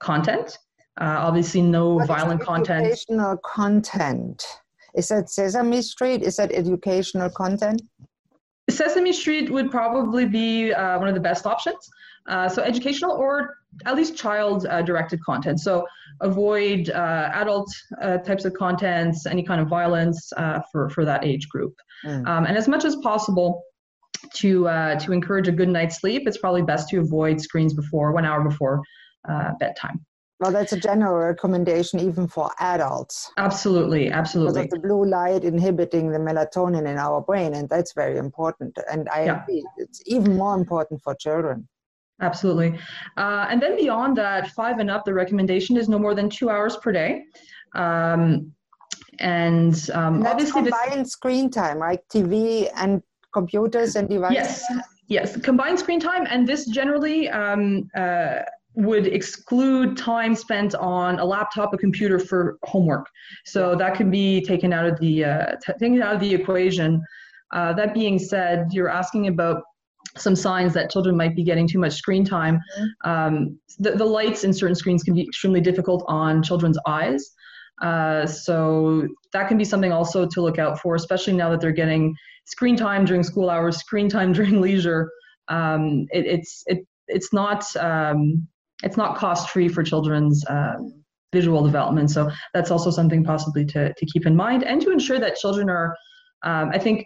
content. 0.00 0.58
Uh, 1.00 1.16
obviously, 1.18 1.62
no 1.62 1.94
what 1.94 2.08
violent 2.08 2.40
content. 2.40 2.86
Educational 2.86 3.36
content. 3.44 4.44
Is 4.96 5.08
that 5.08 5.30
Sesame 5.30 5.82
Street? 5.82 6.22
Is 6.22 6.36
that 6.36 6.50
educational 6.52 7.30
content? 7.30 7.82
Sesame 8.70 9.12
Street 9.12 9.50
would 9.50 9.70
probably 9.70 10.26
be 10.26 10.72
uh, 10.72 10.98
one 10.98 11.08
of 11.08 11.14
the 11.14 11.20
best 11.20 11.46
options. 11.46 11.88
Uh, 12.28 12.48
so, 12.48 12.62
educational 12.62 13.12
or 13.12 13.54
at 13.86 13.94
least 13.94 14.16
child 14.16 14.66
uh, 14.66 14.82
directed 14.82 15.22
content. 15.24 15.60
So, 15.60 15.86
avoid 16.20 16.90
uh, 16.90 17.30
adult 17.32 17.70
uh, 18.02 18.18
types 18.18 18.44
of 18.44 18.54
contents, 18.54 19.24
any 19.26 19.42
kind 19.42 19.60
of 19.60 19.68
violence 19.68 20.32
for, 20.72 20.88
for 20.90 21.04
that 21.04 21.24
age 21.24 21.48
group. 21.48 21.74
Mm. 22.04 22.26
Um, 22.26 22.46
and 22.46 22.56
as 22.56 22.68
much 22.68 22.84
as 22.84 22.96
possible, 22.96 23.62
to 24.34 24.68
uh, 24.68 24.98
to 25.00 25.12
encourage 25.12 25.48
a 25.48 25.52
good 25.52 25.68
night's 25.68 26.00
sleep, 26.00 26.24
it's 26.26 26.38
probably 26.38 26.62
best 26.62 26.88
to 26.90 27.00
avoid 27.00 27.40
screens 27.40 27.74
before 27.74 28.12
one 28.12 28.24
hour 28.24 28.42
before 28.42 28.82
uh, 29.28 29.52
bedtime. 29.58 30.04
Well, 30.40 30.52
that's 30.52 30.72
a 30.72 30.78
general 30.78 31.16
recommendation 31.16 31.98
even 31.98 32.28
for 32.28 32.50
adults. 32.60 33.32
Absolutely, 33.38 34.10
absolutely. 34.10 34.62
Because 34.62 34.78
of 34.78 34.82
the 34.82 34.88
blue 34.88 35.04
light 35.04 35.42
inhibiting 35.42 36.12
the 36.12 36.18
melatonin 36.18 36.88
in 36.88 36.96
our 36.96 37.20
brain, 37.20 37.54
and 37.54 37.68
that's 37.68 37.92
very 37.92 38.18
important. 38.18 38.78
And 38.90 39.08
I 39.08 39.24
yeah. 39.24 39.42
agree, 39.42 39.66
it's 39.78 40.00
even 40.06 40.36
more 40.36 40.54
important 40.54 41.02
for 41.02 41.14
children. 41.16 41.68
Absolutely. 42.20 42.78
Uh, 43.16 43.46
and 43.48 43.60
then 43.60 43.76
beyond 43.76 44.16
that, 44.16 44.48
five 44.50 44.78
and 44.78 44.90
up, 44.90 45.04
the 45.04 45.14
recommendation 45.14 45.76
is 45.76 45.88
no 45.88 45.98
more 45.98 46.14
than 46.14 46.30
two 46.30 46.50
hours 46.50 46.76
per 46.76 46.92
day. 46.92 47.24
Um, 47.74 48.52
and, 49.20 49.90
um, 49.92 50.16
and 50.16 50.26
obviously, 50.26 50.62
combined 50.62 51.04
this, 51.04 51.12
screen 51.12 51.50
time, 51.50 51.78
right? 51.78 52.00
TV 52.12 52.70
and 52.76 53.02
computers 53.38 53.90
and 53.96 54.08
devices? 54.08 54.36
Yes, 54.40 54.52
yes, 55.16 55.26
combined 55.50 55.78
screen 55.78 56.00
time, 56.10 56.24
and 56.32 56.40
this 56.50 56.60
generally 56.78 57.18
um, 57.42 57.62
uh, 58.02 58.38
would 58.88 59.06
exclude 59.18 59.96
time 59.96 60.34
spent 60.34 60.72
on 60.74 61.18
a 61.18 61.26
laptop, 61.34 61.68
a 61.74 61.78
computer 61.86 62.18
for 62.18 62.58
homework. 62.72 63.06
So 63.44 63.74
that 63.82 63.92
can 63.98 64.08
be 64.10 64.28
taken 64.52 64.70
out 64.72 64.86
of 64.90 64.94
the 65.04 65.14
uh, 65.24 65.46
t- 65.62 65.78
taken 65.80 66.02
out 66.06 66.14
of 66.16 66.20
the 66.20 66.32
equation. 66.40 66.90
Uh, 67.56 67.72
that 67.80 67.90
being 67.94 68.18
said, 68.18 68.58
you're 68.74 68.92
asking 69.02 69.24
about 69.34 69.62
some 70.16 70.36
signs 70.36 70.72
that 70.74 70.90
children 70.90 71.16
might 71.16 71.34
be 71.40 71.44
getting 71.50 71.66
too 71.72 71.80
much 71.84 71.94
screen 72.02 72.24
time. 72.24 72.56
Mm-hmm. 72.56 73.10
Um, 73.10 73.34
the, 73.78 73.92
the 73.92 74.04
lights 74.18 74.44
in 74.44 74.52
certain 74.52 74.78
screens 74.82 75.02
can 75.02 75.14
be 75.14 75.22
extremely 75.22 75.60
difficult 75.60 76.04
on 76.08 76.42
children's 76.42 76.78
eyes. 76.86 77.22
Uh, 77.82 78.26
so 78.26 79.06
that 79.32 79.48
can 79.48 79.56
be 79.56 79.64
something 79.64 79.92
also 79.92 80.26
to 80.26 80.40
look 80.40 80.58
out 80.58 80.80
for, 80.80 80.94
especially 80.94 81.32
now 81.32 81.50
that 81.50 81.60
they're 81.60 81.72
getting 81.72 82.14
screen 82.44 82.76
time 82.76 83.04
during 83.04 83.22
school 83.22 83.50
hours, 83.50 83.76
screen 83.76 84.08
time 84.08 84.32
during 84.38 84.60
leisure. 84.60 85.10
Um, 85.48 86.06
it, 86.12 86.26
it's 86.26 86.62
it, 86.66 86.86
it's 87.06 87.32
not 87.32 87.64
um, 87.76 88.46
it's 88.82 88.96
not 88.96 89.16
cost 89.16 89.50
free 89.50 89.68
for 89.68 89.82
children's 89.82 90.44
uh, 90.46 90.74
visual 91.32 91.62
development. 91.62 92.10
So 92.10 92.30
that's 92.54 92.70
also 92.70 92.90
something 92.90 93.24
possibly 93.24 93.64
to 93.66 93.92
to 93.92 94.06
keep 94.06 94.26
in 94.26 94.34
mind 94.34 94.64
and 94.64 94.80
to 94.82 94.90
ensure 94.90 95.18
that 95.18 95.36
children 95.36 95.70
are, 95.70 95.94
um, 96.42 96.70
I 96.72 96.78
think. 96.78 97.04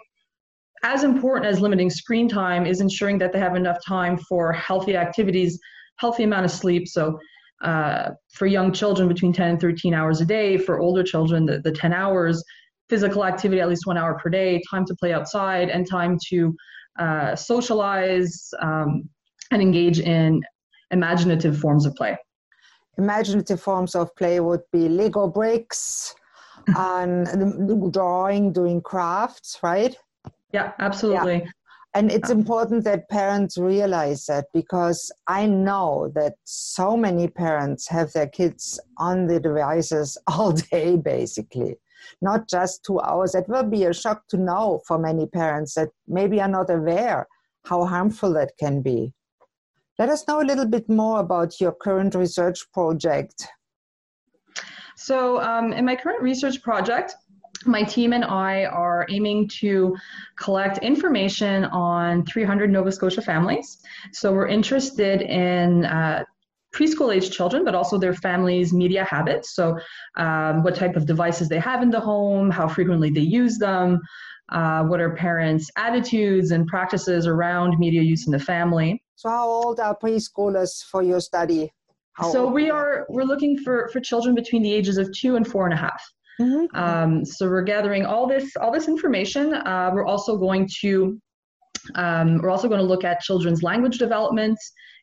As 0.85 1.05
important 1.05 1.47
as 1.47 1.61
limiting 1.61 1.91
screen 1.91 2.29
time 2.29 2.67
is 2.67 2.81
ensuring 2.81 3.17
that 3.19 3.33
they 3.33 3.38
have 3.38 3.55
enough 3.55 3.79
time 3.87 4.19
for 4.19 4.52
healthy 4.52 4.97
activities, 4.97 5.57
healthy 5.99 6.25
amount 6.25 6.45
of 6.45 6.50
sleep. 6.50 6.88
So 6.88 7.21
uh, 7.62 8.11
for 8.33 8.47
young 8.47 8.73
children 8.73 9.09
between 9.09 9.33
10 9.33 9.50
and 9.50 9.61
13 9.61 9.95
hours 9.95 10.21
a 10.21 10.25
day 10.25 10.59
for 10.59 10.81
older 10.81 11.02
children 11.02 11.47
the, 11.47 11.61
the 11.61 11.73
10 11.73 11.92
hours 11.92 12.42
physical 12.88 13.25
activity 13.25 13.61
at 13.61 13.69
least 13.69 13.87
one 13.87 13.97
hour 13.97 14.19
per 14.19 14.28
day 14.28 14.61
time 14.71 14.85
to 14.85 14.95
play 14.97 15.12
outside 15.12 15.71
and 15.71 15.88
time 15.88 16.19
to 16.28 16.54
uh, 16.99 17.35
socialize 17.35 18.50
um, 18.61 19.09
and 19.50 19.62
engage 19.62 19.99
in 20.00 20.42
imaginative 20.90 21.59
forms 21.59 21.87
of 21.87 21.95
play. 21.95 22.16
Imaginative 22.99 23.61
forms 23.61 23.95
of 23.95 24.14
play 24.16 24.40
would 24.40 24.61
be 24.73 24.88
lego 24.88 25.26
bricks 25.26 26.14
and 26.76 27.92
drawing 27.92 28.52
doing 28.52 28.81
crafts 28.81 29.59
right? 29.62 29.97
Yeah 30.52 30.73
absolutely. 30.78 31.38
Yeah. 31.45 31.50
And 31.95 32.11
it's 32.11 32.31
important 32.31 32.85
that 32.85 33.11
parents 33.11 33.59
realize 33.59 34.25
that 34.27 34.47
because 34.55 35.13
I 35.27 35.47
know 35.47 36.11
that 36.15 36.37
so 36.45 36.97
many 36.97 37.29
parents 37.29 37.87
have 37.89 38.13
their 38.13 38.29
kids 38.29 38.81
on 38.97 39.27
the 39.27 39.39
devices 39.39 40.17
all 40.27 40.53
day, 40.53 40.97
basically, 40.97 41.77
not 42.23 42.49
just 42.49 42.85
two 42.85 42.99
hours. 43.01 43.35
It 43.35 43.49
will 43.49 43.65
be 43.65 43.85
a 43.85 43.93
shock 43.93 44.27
to 44.29 44.39
know 44.39 44.81
for 44.87 44.99
many 44.99 45.27
parents 45.27 45.75
that 45.75 45.91
maybe 46.09 46.41
are 46.41 46.49
not 46.49 46.71
aware 46.71 47.29
how 47.67 47.85
harmful 47.85 48.33
that 48.35 48.53
can 48.59 48.81
be. 48.81 49.13
Let 49.99 50.09
us 50.09 50.27
know 50.27 50.41
a 50.41 50.49
little 50.51 50.67
bit 50.67 50.89
more 50.89 51.21
about 51.21 51.61
your 51.61 51.73
current 51.73 52.15
research 52.15 52.65
project. 52.73 53.47
So, 54.97 55.41
um, 55.43 55.73
in 55.73 55.85
my 55.85 55.97
current 55.97 56.23
research 56.23 56.63
project, 56.63 57.15
my 57.66 57.83
team 57.83 58.12
and 58.12 58.25
I 58.25 58.64
are 58.64 59.07
aiming 59.11 59.49
to 59.61 59.97
collect 60.37 60.78
information 60.78 61.64
on 61.66 62.25
300 62.26 62.71
Nova 62.71 62.92
Scotia 62.92 63.23
families. 63.23 63.78
So 64.12 64.33
we're 64.33 64.49
interested 64.49 65.23
in 65.23 65.85
uh, 65.85 66.25
preschool 66.75 67.14
age 67.14 67.31
children, 67.31 67.64
but 67.64 67.75
also 67.75 67.99
their 67.99 68.14
families' 68.14 68.73
media 68.73 69.04
habits. 69.04 69.54
So, 69.54 69.78
um, 70.16 70.62
what 70.62 70.75
type 70.75 70.97
of 70.97 71.07
devices 71.07 71.49
they 71.49 71.59
have 71.59 71.83
in 71.83 71.90
the 71.90 72.00
home, 72.00 72.50
how 72.50 72.66
frequently 72.66 73.11
they 73.11 73.21
use 73.21 73.59
them, 73.59 74.00
uh, 74.49 74.83
what 74.85 75.00
are 75.00 75.14
parents' 75.14 75.71
attitudes 75.76 76.50
and 76.50 76.66
practices 76.66 77.26
around 77.26 77.78
media 77.78 78.02
use 78.02 78.26
in 78.26 78.33
the 78.33 78.38
family. 78.38 79.02
So, 79.16 79.28
how 79.28 79.49
old 79.49 79.81
are 79.81 79.97
preschoolers 79.97 80.83
for 80.85 81.02
your 81.02 81.21
study? 81.21 81.73
How 82.14 82.31
so 82.31 82.47
we 82.47 82.71
are 82.71 83.07
we're 83.09 83.25
looking 83.25 83.57
for 83.59 83.88
for 83.88 84.00
children 84.00 84.35
between 84.35 84.62
the 84.62 84.73
ages 84.73 84.99
of 84.99 85.11
two 85.12 85.37
and 85.37 85.47
four 85.47 85.64
and 85.64 85.73
a 85.73 85.76
half. 85.76 86.02
Mm-hmm. 86.41 86.77
Um, 86.77 87.25
so 87.25 87.49
we're 87.49 87.62
gathering 87.62 88.07
all 88.07 88.27
this 88.27 88.57
all 88.57 88.73
this 88.73 88.89
information. 88.89 89.55
Uh, 89.55 89.91
we're 89.93 90.07
also 90.07 90.37
going 90.37 90.69
to 90.81 91.21
um, 91.95 92.39
we're 92.39 92.51
also 92.51 92.69
going 92.69 92.81
to 92.81 92.87
look 92.87 93.05
at 93.05 93.21
children's 93.21 93.62
language 93.62 93.99
development 93.99 94.59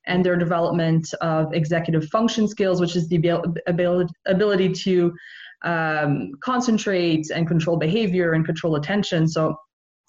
and 0.08 0.26
their 0.26 0.38
development 0.38 1.08
of 1.22 1.54
executive 1.54 2.06
function 2.06 2.48
skills, 2.48 2.80
which 2.82 2.96
is 2.96 3.08
the 3.10 3.18
ability, 3.68 4.14
ability 4.28 4.70
to 4.72 5.14
um, 5.64 6.32
concentrate 6.42 7.30
and 7.32 7.48
control 7.48 7.78
behavior 7.78 8.34
and 8.34 8.46
control 8.46 8.76
attention. 8.76 9.28
So 9.28 9.56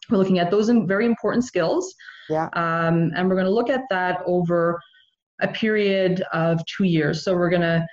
we're 0.09 0.19
looking 0.19 0.39
at 0.39 0.51
those 0.51 0.69
very 0.69 1.07
important 1.07 1.45
skills. 1.45 1.95
Yeah. 2.29 2.49
Um, 2.55 3.11
and 3.17 3.29
we're 3.29 3.35
going 3.35 3.47
to 3.47 3.53
look 3.53 3.71
at 3.71 3.83
that 3.91 4.21
over 4.27 4.79
a 5.43 5.49
period 5.49 6.23
of 6.33 6.61
two 6.67 6.85
years. 6.85 7.25
So 7.25 7.35
we're 7.35 7.51
going 7.51 7.63
to 7.63 7.85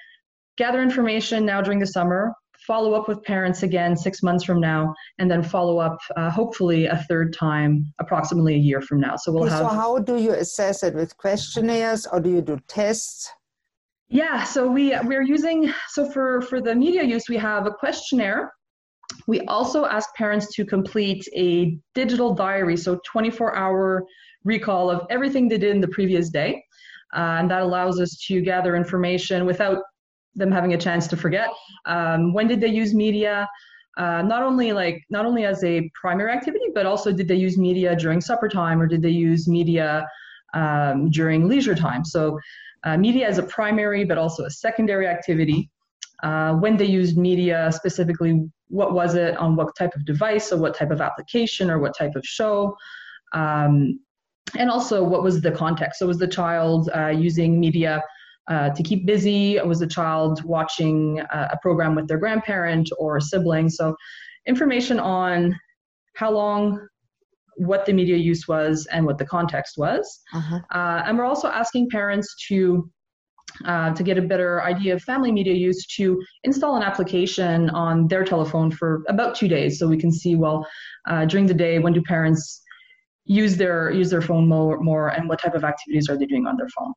gather 0.57 0.81
information 0.81 1.46
now 1.46 1.62
during 1.62 1.79
the 1.79 1.88
summer, 1.88 2.34
follow 2.67 2.93
up 2.93 3.07
with 3.07 3.24
parents 3.24 3.63
again 3.63 3.95
six 3.95 4.21
months 4.21 4.43
from 4.43 4.59
now, 4.59 4.93
and 5.17 5.31
then 5.31 5.41
follow 5.41 5.79
up 5.79 5.97
uh, 6.17 6.29
hopefully 6.29 6.86
a 6.86 6.97
third 7.09 7.33
time 7.33 7.91
approximately 8.00 8.55
a 8.55 8.57
year 8.69 8.81
from 8.81 9.00
now. 9.00 9.15
So 9.15 9.31
we'll 9.31 9.45
Okay, 9.45 9.53
have. 9.53 9.71
So, 9.71 9.75
how 9.75 9.97
do 10.00 10.17
you 10.17 10.33
assess 10.33 10.83
it 10.83 10.93
with 10.93 11.15
questionnaires 11.17 12.05
or 12.05 12.19
do 12.19 12.29
you 12.29 12.41
do 12.41 12.59
tests? 12.67 13.31
Yeah, 14.09 14.43
so 14.43 14.69
we 14.69 14.97
we're 15.03 15.24
using 15.24 15.74
so 15.89 16.09
for 16.12 16.41
for 16.41 16.62
the 16.62 16.75
media 16.75 17.03
use 17.03 17.27
we 17.27 17.38
have 17.38 17.65
a 17.65 17.71
questionnaire. 17.71 18.53
We 19.27 19.41
also 19.41 19.86
ask 19.86 20.13
parents 20.15 20.53
to 20.55 20.65
complete 20.65 21.25
a 21.36 21.77
digital 21.95 22.33
diary, 22.33 22.77
so 22.77 23.00
24 23.05 23.55
hour 23.55 24.05
recall 24.43 24.89
of 24.89 25.05
everything 25.09 25.47
they 25.47 25.57
did 25.57 25.75
in 25.75 25.81
the 25.81 25.88
previous 25.88 26.29
day. 26.29 26.63
Uh, 27.15 27.39
and 27.39 27.50
that 27.51 27.62
allows 27.62 28.00
us 28.00 28.17
to 28.27 28.41
gather 28.41 28.75
information 28.75 29.45
without 29.45 29.79
them 30.38 30.51
having 30.51 30.74
a 30.74 30.77
chance 30.77 31.08
to 31.08 31.17
forget. 31.17 31.50
Um, 31.86 32.34
when 32.34 32.48
did 32.48 32.62
they 32.62 32.67
use 32.67 32.94
media? 32.94 33.48
Uh, 33.98 34.22
not 34.22 34.44
only 34.44 34.72
like 34.72 35.03
not 35.10 35.25
only 35.25 35.44
as 35.46 35.63
a 35.63 35.89
primary 36.00 36.32
activity, 36.32 36.65
but 36.74 36.86
also 36.86 37.12
did 37.12 37.27
they 37.27 37.36
use 37.36 37.58
media 37.58 37.96
during 37.96 38.22
supper 38.22 38.48
time 38.48 38.79
or 38.79 38.86
did 38.86 39.01
they 39.01 39.10
use 39.10 39.48
media 39.48 40.08
um, 40.53 41.10
during 41.10 41.48
leisure 41.48 41.75
time? 41.75 42.06
So 42.06 42.39
uh, 42.84 42.96
media 42.98 43.27
as 43.27 43.39
a 43.39 43.44
primary, 43.44 44.06
but 44.06 44.17
also 44.17 44.46
a 44.46 44.51
secondary 44.51 45.08
activity. 45.08 45.70
Uh, 46.24 46.53
when 46.53 46.77
they 46.77 46.86
used 46.86 47.17
media 47.17 47.72
specifically, 47.74 48.48
what 48.70 48.94
was 48.94 49.15
it 49.15 49.36
on 49.38 49.56
what 49.56 49.75
type 49.75 49.96
of 49.96 50.06
device 50.06 50.51
or 50.51 50.58
what 50.58 50.75
type 50.75 50.91
of 50.91 51.01
application 51.01 51.70
or 51.72 51.79
what 51.79 51.98
type 51.98 52.15
of 52.15 52.24
show? 52.25 52.75
Um, 53.34 54.00
and 54.58 54.70
also 54.70 55.03
what 55.03 55.24
was 55.24 55.41
the 55.41 55.51
context? 55.51 56.00
So 56.00 56.08
was 56.08 56.17
the 56.17 56.27
child 56.27 56.89
uh, 56.96 57.08
using 57.10 57.60
media 57.60 58.03
uh, 58.48 58.70
to 58.70 58.84
keep 58.84 59.06
busy? 59.06 59.60
Was 59.60 59.82
a 59.82 59.88
child 59.88 60.44
watching 60.44 61.22
uh, 61.22 61.50
a 61.51 61.58
program 61.62 61.96
with 61.96 62.08
their 62.08 62.18
grandparent 62.18 62.89
or 62.98 63.18
a 63.18 63.22
sibling? 63.22 63.70
So 63.70 63.96
information 64.46 65.00
on 65.00 65.58
how 66.16 66.32
long, 66.32 66.88
what 67.58 67.86
the 67.86 67.94
media 67.94 68.18
use 68.18 68.48
was, 68.48 68.88
and 68.92 69.06
what 69.06 69.18
the 69.18 69.25
context 69.25 69.77
was. 69.77 70.22
Uh-huh. 70.34 70.60
Uh, 70.74 71.04
and 71.06 71.18
we're 71.18 71.25
also 71.25 71.48
asking 71.48 71.89
parents 71.89 72.36
to 72.48 72.89
uh, 73.66 73.94
to 73.94 74.04
get 74.04 74.18
a 74.18 74.22
better 74.22 74.62
idea 74.63 74.94
of 74.94 75.01
family 75.01 75.32
media 75.32 75.54
use 75.54 75.86
to 75.88 76.22
install 76.44 76.75
an 76.75 76.84
application 76.84 77.70
on 77.72 78.08
their 78.08 78.24
telephone 78.24 78.70
for 78.70 79.04
about 79.08 79.36
two 79.36 79.48
days 79.48 79.80
so 79.80 79.88
we 79.88 79.98
can 79.98 80.12
see 80.12 80.36
well 80.36 80.68
uh, 81.08 81.25
during 81.25 81.46
the 81.46 81.54
day 81.54 81.80
when 81.80 81.94
do 81.94 82.01
parents 82.01 82.62
use 83.25 83.58
their 83.58 83.89
use 83.92 84.10
their 84.10 84.22
phone 84.22 84.48
more, 84.48 84.80
more 84.80 85.10
and 85.10 85.27
what 85.27 85.42
type 85.42 85.56
of 85.56 85.63
activities 85.63 86.10
are 86.10 86.18
they 86.18 86.25
doing 86.25 86.46
on 86.46 86.56
their 86.58 86.68
phone 86.77 86.94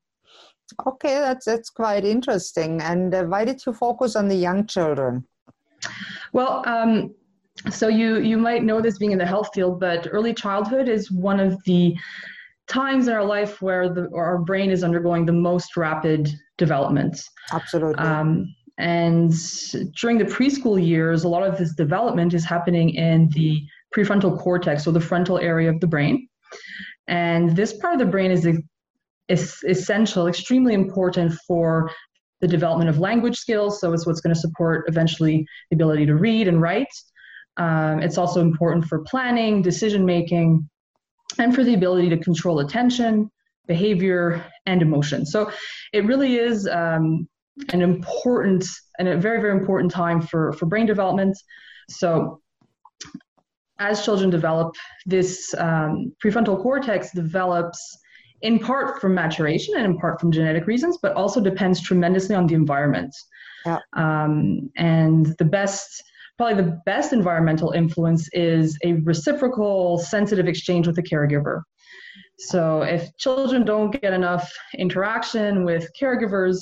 Okay, 0.86 1.20
that's 1.20 1.46
that's 1.46 1.70
quite 1.70 2.04
interesting. 2.04 2.80
And 2.80 3.14
uh, 3.14 3.24
why 3.24 3.44
did 3.44 3.64
you 3.64 3.72
focus 3.72 4.16
on 4.16 4.28
the 4.28 4.36
young 4.36 4.66
children? 4.66 5.24
well 6.32 6.62
um, 6.66 7.14
so 7.70 7.88
you 7.88 8.18
you 8.18 8.36
might 8.36 8.64
know 8.64 8.80
this 8.80 8.98
being 8.98 9.12
in 9.12 9.18
the 9.18 9.26
health 9.26 9.50
field 9.54 9.80
but 9.80 10.06
early 10.10 10.34
childhood 10.34 10.88
is 10.88 11.10
one 11.10 11.40
of 11.40 11.62
the 11.64 11.96
times 12.68 13.08
in 13.08 13.14
our 13.14 13.24
life 13.24 13.60
where 13.60 13.92
the, 13.92 14.08
our 14.14 14.38
brain 14.38 14.70
is 14.70 14.84
undergoing 14.84 15.26
the 15.26 15.32
most 15.32 15.76
rapid 15.76 16.30
development 16.56 17.22
Absolutely. 17.52 18.02
Um, 18.04 18.54
and 18.78 19.34
during 20.00 20.16
the 20.16 20.24
preschool 20.24 20.82
years, 20.82 21.24
a 21.24 21.28
lot 21.28 21.42
of 21.42 21.58
this 21.58 21.74
development 21.74 22.32
is 22.32 22.46
happening 22.46 22.94
in 22.94 23.28
the 23.34 23.62
prefrontal 23.94 24.38
cortex, 24.38 24.84
so 24.84 24.90
the 24.90 25.00
frontal 25.00 25.36
area 25.38 25.68
of 25.68 25.80
the 25.80 25.86
brain. 25.86 26.26
And 27.06 27.54
this 27.54 27.74
part 27.74 27.92
of 27.92 27.98
the 27.98 28.06
brain 28.06 28.30
is, 28.30 28.48
is 29.30 29.56
essential, 29.66 30.26
extremely 30.26 30.74
important 30.74 31.32
for 31.46 31.90
the 32.40 32.48
development 32.48 32.90
of 32.90 32.98
language 32.98 33.36
skills. 33.36 33.80
So 33.80 33.92
it's 33.92 34.06
what's 34.06 34.20
going 34.20 34.34
to 34.34 34.40
support 34.40 34.84
eventually 34.88 35.46
the 35.70 35.76
ability 35.76 36.06
to 36.06 36.16
read 36.16 36.48
and 36.48 36.60
write. 36.60 36.92
Um, 37.56 38.00
it's 38.00 38.18
also 38.18 38.40
important 38.40 38.86
for 38.86 39.00
planning, 39.00 39.62
decision 39.62 40.04
making, 40.04 40.68
and 41.38 41.54
for 41.54 41.62
the 41.62 41.74
ability 41.74 42.08
to 42.10 42.16
control 42.16 42.60
attention, 42.60 43.30
behavior, 43.66 44.44
and 44.66 44.82
emotion. 44.82 45.24
So 45.26 45.50
it 45.92 46.04
really 46.06 46.36
is 46.36 46.66
um, 46.66 47.28
an 47.72 47.82
important 47.82 48.64
and 48.98 49.08
a 49.08 49.16
very, 49.16 49.40
very 49.40 49.56
important 49.58 49.92
time 49.92 50.20
for, 50.20 50.52
for 50.54 50.66
brain 50.66 50.86
development. 50.86 51.36
So 51.88 52.40
as 53.78 54.04
children 54.04 54.30
develop, 54.30 54.74
this 55.06 55.54
um, 55.58 56.12
prefrontal 56.22 56.60
cortex 56.62 57.12
develops 57.12 57.98
in 58.42 58.58
part 58.58 59.00
from 59.00 59.14
maturation 59.14 59.74
and 59.76 59.84
in 59.84 59.98
part 59.98 60.20
from 60.20 60.32
genetic 60.32 60.66
reasons, 60.66 60.98
but 61.02 61.12
also 61.12 61.40
depends 61.40 61.80
tremendously 61.80 62.34
on 62.34 62.46
the 62.46 62.54
environment. 62.54 63.14
Yeah. 63.66 63.78
Um, 63.94 64.70
and 64.76 65.34
the 65.38 65.44
best, 65.44 66.02
probably 66.38 66.62
the 66.62 66.80
best 66.86 67.12
environmental 67.12 67.72
influence 67.72 68.28
is 68.32 68.78
a 68.84 68.94
reciprocal, 69.04 69.98
sensitive 69.98 70.48
exchange 70.48 70.86
with 70.86 70.96
the 70.96 71.02
caregiver. 71.02 71.62
So 72.38 72.82
if 72.82 73.14
children 73.18 73.64
don't 73.64 73.90
get 73.90 74.14
enough 74.14 74.50
interaction 74.78 75.64
with 75.64 75.90
caregivers, 76.00 76.56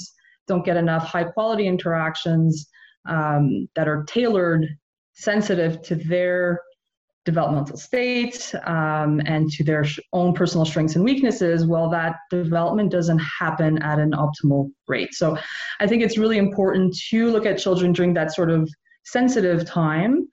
don't 0.49 0.65
get 0.65 0.77
enough 0.77 1.05
high 1.05 1.25
quality 1.25 1.69
interactions 1.69 2.69
um, 3.09 3.69
that 3.77 3.87
are 3.87 4.03
tailored, 4.05 4.67
sensitive 5.13 5.83
to 5.83 5.95
their 5.95 6.61
developmental 7.33 7.77
state 7.77 8.55
um, 8.65 9.21
and 9.27 9.51
to 9.51 9.63
their 9.63 9.85
own 10.13 10.33
personal 10.33 10.65
strengths 10.65 10.97
and 10.97 11.05
weaknesses, 11.05 11.67
well, 11.67 11.91
that 11.91 12.17
development 12.31 12.91
doesn't 12.91 13.19
happen 13.19 13.73
at 13.83 13.99
an 13.99 14.13
optimal 14.13 14.71
rate. 14.87 15.13
So 15.13 15.37
I 15.81 15.87
think 15.87 16.03
it's 16.03 16.17
really 16.17 16.39
important 16.39 16.97
to 17.11 17.31
look 17.31 17.45
at 17.45 17.59
children 17.59 17.93
during 17.93 18.15
that 18.15 18.35
sort 18.35 18.51
of 18.51 18.69
sensitive 19.05 19.67
time 19.67 20.29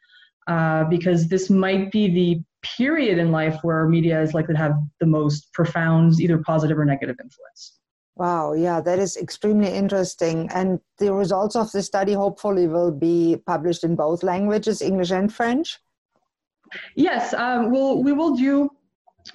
uh, 0.47 0.85
because 0.85 1.27
this 1.27 1.49
might 1.49 1.91
be 1.91 2.03
the 2.19 2.29
period 2.77 3.17
in 3.19 3.31
life 3.31 3.57
where 3.61 3.87
media 3.87 4.21
is 4.21 4.33
likely 4.33 4.53
to 4.53 4.59
have 4.59 4.75
the 5.01 5.05
most 5.05 5.51
profound, 5.53 6.19
either 6.19 6.37
positive 6.37 6.77
or 6.77 6.85
negative 6.85 7.17
influence. 7.21 7.79
Wow, 8.15 8.53
yeah, 8.53 8.79
that 8.79 8.99
is 8.99 9.17
extremely 9.17 9.67
interesting. 9.67 10.49
And 10.53 10.79
the 10.99 11.13
results 11.13 11.55
of 11.57 11.71
the 11.73 11.83
study 11.83 12.13
hopefully 12.13 12.67
will 12.67 12.91
be 12.91 13.37
published 13.45 13.83
in 13.83 13.95
both 13.95 14.23
languages, 14.23 14.81
English 14.81 15.11
and 15.11 15.33
French. 15.33 15.79
Yes, 16.95 17.33
um, 17.33 17.71
we'll, 17.71 18.03
we 18.03 18.11
will 18.11 18.35
do, 18.35 18.69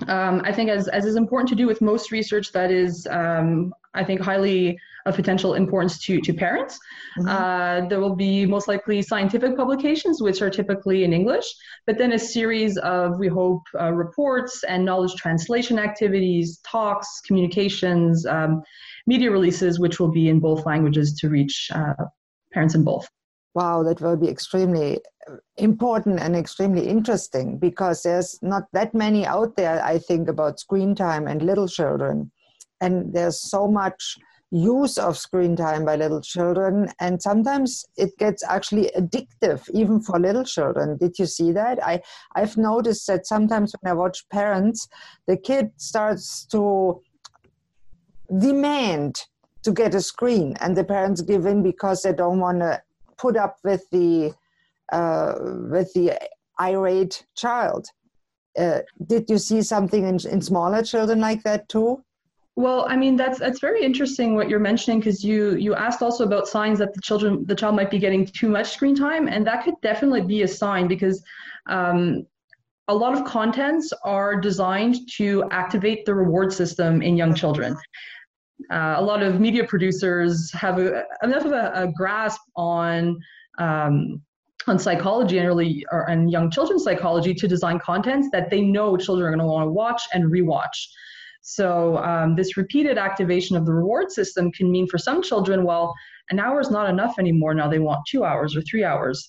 um, 0.08 0.42
I 0.44 0.52
think, 0.52 0.70
as, 0.70 0.88
as 0.88 1.04
is 1.04 1.16
important 1.16 1.48
to 1.50 1.54
do 1.54 1.66
with 1.66 1.80
most 1.80 2.10
research 2.12 2.52
that 2.52 2.70
is, 2.70 3.06
um, 3.10 3.72
I 3.94 4.04
think, 4.04 4.20
highly 4.20 4.78
of 5.06 5.16
potential 5.16 5.54
importance 5.54 5.98
to, 6.04 6.20
to 6.20 6.32
parents. 6.32 6.78
Mhm. 7.18 7.28
Uh, 7.28 7.88
there 7.88 8.00
will 8.00 8.14
be 8.14 8.46
most 8.46 8.68
likely 8.68 9.00
scientific 9.02 9.56
publications, 9.56 10.22
which 10.22 10.42
are 10.42 10.50
typically 10.50 11.04
in 11.04 11.12
English, 11.12 11.46
but 11.86 11.96
then 11.96 12.12
a 12.12 12.18
series 12.18 12.76
of, 12.78 13.18
we 13.18 13.26
hope, 13.26 13.62
uh, 13.80 13.92
reports 13.92 14.62
and 14.68 14.84
knowledge 14.84 15.14
translation 15.14 15.78
activities, 15.78 16.60
talks, 16.66 17.20
communications, 17.26 18.26
um, 18.26 18.62
media 19.06 19.30
releases, 19.30 19.80
which 19.80 19.98
will 19.98 20.10
be 20.10 20.28
in 20.28 20.38
both 20.38 20.66
languages 20.66 21.14
to 21.14 21.28
reach 21.28 21.70
uh, 21.74 21.94
parents 22.52 22.74
in 22.74 22.84
both. 22.84 23.08
Wow, 23.54 23.82
that 23.82 24.00
will 24.00 24.16
be 24.16 24.28
extremely 24.28 25.00
uh, 25.28 25.36
important 25.56 26.20
and 26.20 26.36
extremely 26.36 26.86
interesting 26.86 27.58
because 27.58 28.02
there's 28.02 28.38
not 28.42 28.64
that 28.72 28.94
many 28.94 29.26
out 29.26 29.56
there, 29.56 29.84
I 29.84 29.98
think, 29.98 30.28
about 30.28 30.60
screen 30.60 30.94
time 30.94 31.26
and 31.26 31.42
little 31.42 31.66
children. 31.66 32.30
And 32.80 33.12
there's 33.12 33.40
so 33.40 33.66
much 33.66 34.16
use 34.52 34.98
of 34.98 35.16
screen 35.16 35.54
time 35.54 35.84
by 35.84 35.96
little 35.96 36.20
children, 36.20 36.88
and 37.00 37.22
sometimes 37.22 37.84
it 37.96 38.16
gets 38.18 38.42
actually 38.44 38.90
addictive, 38.96 39.68
even 39.72 40.00
for 40.00 40.18
little 40.18 40.44
children. 40.44 40.96
Did 40.96 41.18
you 41.18 41.26
see 41.26 41.52
that? 41.52 41.84
I, 41.84 42.02
I've 42.34 42.56
noticed 42.56 43.06
that 43.06 43.26
sometimes 43.26 43.74
when 43.80 43.90
I 43.90 43.94
watch 43.94 44.28
parents, 44.28 44.88
the 45.26 45.36
kid 45.36 45.70
starts 45.76 46.46
to 46.46 47.00
demand 48.38 49.20
to 49.62 49.72
get 49.72 49.94
a 49.94 50.00
screen, 50.00 50.56
and 50.60 50.76
the 50.76 50.84
parents 50.84 51.20
give 51.20 51.46
in 51.46 51.62
because 51.62 52.02
they 52.02 52.12
don't 52.12 52.40
want 52.40 52.60
to 52.60 52.80
put 53.20 53.36
up 53.36 53.56
with 53.64 53.88
the 53.90 54.32
uh, 54.92 55.34
with 55.70 55.92
the 55.94 56.18
irate 56.60 57.24
child. 57.36 57.86
Uh, 58.58 58.80
did 59.06 59.30
you 59.30 59.38
see 59.38 59.62
something 59.62 60.04
in, 60.04 60.18
in 60.26 60.40
smaller 60.40 60.82
children 60.82 61.20
like 61.20 61.42
that 61.44 61.68
too? 61.68 62.02
Well, 62.56 62.84
I 62.88 62.96
mean 62.96 63.16
that's 63.16 63.38
that's 63.38 63.60
very 63.60 63.82
interesting 63.82 64.34
what 64.34 64.48
you're 64.48 64.58
mentioning 64.70 64.98
because 65.00 65.24
you 65.24 65.54
you 65.54 65.74
asked 65.74 66.02
also 66.02 66.24
about 66.24 66.48
signs 66.48 66.78
that 66.80 66.92
the 66.94 67.00
children 67.00 67.46
the 67.46 67.54
child 67.54 67.76
might 67.76 67.90
be 67.90 67.98
getting 67.98 68.26
too 68.26 68.48
much 68.48 68.72
screen 68.72 68.96
time, 68.96 69.28
and 69.28 69.46
that 69.46 69.64
could 69.64 69.74
definitely 69.82 70.22
be 70.22 70.42
a 70.42 70.48
sign 70.48 70.88
because 70.88 71.22
um, 71.66 72.26
a 72.88 72.94
lot 72.94 73.16
of 73.16 73.24
contents 73.24 73.92
are 74.04 74.40
designed 74.40 74.96
to 75.16 75.44
activate 75.52 76.04
the 76.04 76.14
reward 76.14 76.52
system 76.52 77.02
in 77.02 77.16
young 77.16 77.34
children. 77.34 77.76
Uh, 78.70 78.94
a 78.98 79.02
lot 79.02 79.22
of 79.22 79.40
media 79.40 79.64
producers 79.64 80.50
have 80.52 80.78
a, 80.78 81.04
enough 81.22 81.44
of 81.44 81.52
a, 81.52 81.72
a 81.74 81.92
grasp 81.96 82.40
on 82.56 83.18
um, 83.58 84.20
on 84.66 84.78
psychology 84.78 85.38
and 85.38 85.48
early 85.48 85.84
or, 85.90 86.08
and 86.10 86.30
young 86.30 86.50
children's 86.50 86.84
psychology 86.84 87.34
to 87.34 87.48
design 87.48 87.78
contents 87.78 88.28
that 88.32 88.50
they 88.50 88.60
know 88.60 88.96
children 88.96 89.26
are 89.26 89.30
going 89.30 89.40
to 89.40 89.46
want 89.46 89.66
to 89.66 89.72
watch 89.72 90.02
and 90.12 90.30
rewatch. 90.30 90.86
So 91.42 91.96
um, 91.98 92.36
this 92.36 92.56
repeated 92.56 92.98
activation 92.98 93.56
of 93.56 93.64
the 93.64 93.72
reward 93.72 94.12
system 94.12 94.52
can 94.52 94.70
mean 94.70 94.86
for 94.86 94.98
some 94.98 95.22
children, 95.22 95.64
well, 95.64 95.94
an 96.28 96.38
hour 96.38 96.60
is 96.60 96.70
not 96.70 96.88
enough 96.90 97.18
anymore. 97.18 97.54
Now 97.54 97.68
they 97.68 97.78
want 97.78 98.06
two 98.06 98.24
hours 98.24 98.56
or 98.56 98.62
three 98.62 98.84
hours. 98.84 99.28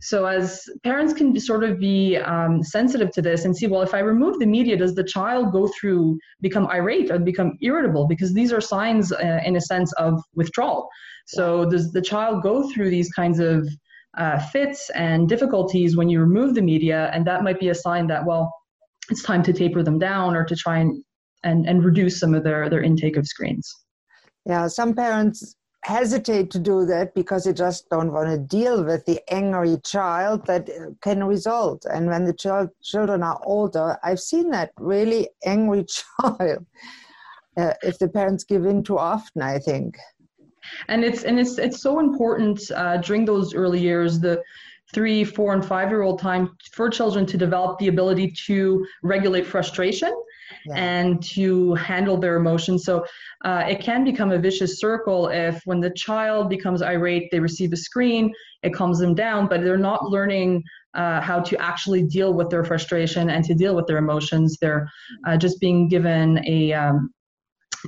So 0.00 0.26
as 0.26 0.64
parents 0.82 1.12
can 1.12 1.38
sort 1.40 1.64
of 1.64 1.78
be 1.78 2.16
um, 2.16 2.62
sensitive 2.62 3.10
to 3.12 3.22
this 3.22 3.44
and 3.44 3.56
see, 3.56 3.66
well, 3.66 3.82
if 3.82 3.94
I 3.94 3.98
remove 3.98 4.38
the 4.38 4.46
media, 4.46 4.76
does 4.76 4.94
the 4.94 5.04
child 5.04 5.52
go 5.52 5.68
through 5.68 6.18
become 6.40 6.66
irate 6.68 7.10
or 7.10 7.18
become 7.18 7.58
irritable? 7.60 8.06
Because 8.06 8.32
these 8.32 8.52
are 8.52 8.60
signs, 8.60 9.12
uh, 9.12 9.40
in 9.44 9.56
a 9.56 9.60
sense, 9.60 9.92
of 9.94 10.20
withdrawal. 10.34 10.88
So 11.26 11.68
does 11.68 11.92
the 11.92 12.02
child 12.02 12.42
go 12.42 12.70
through 12.70 12.90
these 12.90 13.10
kinds 13.12 13.40
of 13.40 13.68
uh, 14.16 14.38
fits 14.38 14.90
and 14.90 15.28
difficulties 15.28 15.96
when 15.96 16.08
you 16.08 16.20
remove 16.20 16.54
the 16.54 16.62
media, 16.62 17.10
and 17.12 17.26
that 17.26 17.42
might 17.42 17.60
be 17.60 17.68
a 17.68 17.74
sign 17.74 18.06
that 18.08 18.24
well, 18.24 18.52
it's 19.08 19.22
time 19.22 19.42
to 19.44 19.52
taper 19.52 19.82
them 19.82 19.98
down 19.98 20.34
or 20.34 20.44
to 20.44 20.56
try 20.56 20.78
and 20.78 21.02
and, 21.44 21.66
and 21.66 21.84
reduce 21.84 22.20
some 22.20 22.34
of 22.34 22.44
their, 22.44 22.68
their 22.68 22.82
intake 22.82 23.16
of 23.16 23.26
screens. 23.26 23.74
Yeah, 24.44 24.66
some 24.66 24.94
parents 24.94 25.56
hesitate 25.84 26.50
to 26.50 26.58
do 26.58 26.84
that 26.84 27.14
because 27.14 27.44
they 27.44 27.52
just 27.52 27.88
don't 27.88 28.12
want 28.12 28.28
to 28.28 28.38
deal 28.38 28.84
with 28.84 29.04
the 29.06 29.20
angry 29.32 29.78
child 29.84 30.46
that 30.46 30.68
can 31.00 31.24
result. 31.24 31.86
And 31.86 32.06
when 32.06 32.24
the 32.24 32.34
child, 32.34 32.70
children 32.82 33.22
are 33.22 33.40
older, 33.44 33.98
I've 34.04 34.20
seen 34.20 34.50
that 34.50 34.72
really 34.78 35.28
angry 35.44 35.86
child 36.20 36.66
uh, 37.56 37.74
if 37.82 37.98
the 37.98 38.08
parents 38.08 38.44
give 38.44 38.66
in 38.66 38.82
too 38.82 38.98
often, 38.98 39.42
I 39.42 39.58
think. 39.58 39.96
And 40.88 41.04
it's 41.04 41.24
and 41.24 41.40
it's 41.40 41.58
it's 41.58 41.80
so 41.80 41.98
important 41.98 42.70
uh, 42.70 42.98
during 42.98 43.24
those 43.24 43.54
early 43.54 43.80
years 43.80 44.20
the 44.20 44.42
three, 44.92 45.24
four, 45.24 45.54
and 45.54 45.64
five 45.64 45.88
year 45.88 46.02
old 46.02 46.18
time 46.20 46.50
for 46.72 46.90
children 46.90 47.24
to 47.26 47.38
develop 47.38 47.78
the 47.78 47.88
ability 47.88 48.32
to 48.46 48.86
regulate 49.02 49.46
frustration 49.46 50.12
yeah. 50.66 50.74
and 50.74 51.22
to 51.22 51.74
handle 51.74 52.16
their 52.16 52.36
emotions. 52.36 52.84
So 52.84 53.04
uh, 53.44 53.64
it 53.68 53.80
can 53.80 54.04
become 54.04 54.32
a 54.32 54.38
vicious 54.38 54.78
circle 54.78 55.28
if 55.28 55.60
when 55.64 55.80
the 55.80 55.90
child 55.90 56.48
becomes 56.48 56.82
irate, 56.82 57.30
they 57.30 57.40
receive 57.40 57.72
a 57.72 57.76
screen, 57.76 58.32
it 58.62 58.74
calms 58.74 58.98
them 58.98 59.14
down, 59.14 59.48
but 59.48 59.62
they're 59.62 59.76
not 59.76 60.10
learning 60.10 60.62
uh, 60.94 61.20
how 61.20 61.40
to 61.40 61.60
actually 61.60 62.02
deal 62.02 62.34
with 62.34 62.50
their 62.50 62.64
frustration 62.64 63.30
and 63.30 63.44
to 63.44 63.54
deal 63.54 63.74
with 63.76 63.86
their 63.86 63.98
emotions. 63.98 64.58
They're 64.60 64.88
uh, 65.26 65.36
just 65.36 65.60
being 65.60 65.88
given 65.88 66.44
a, 66.46 66.72
um, 66.72 67.10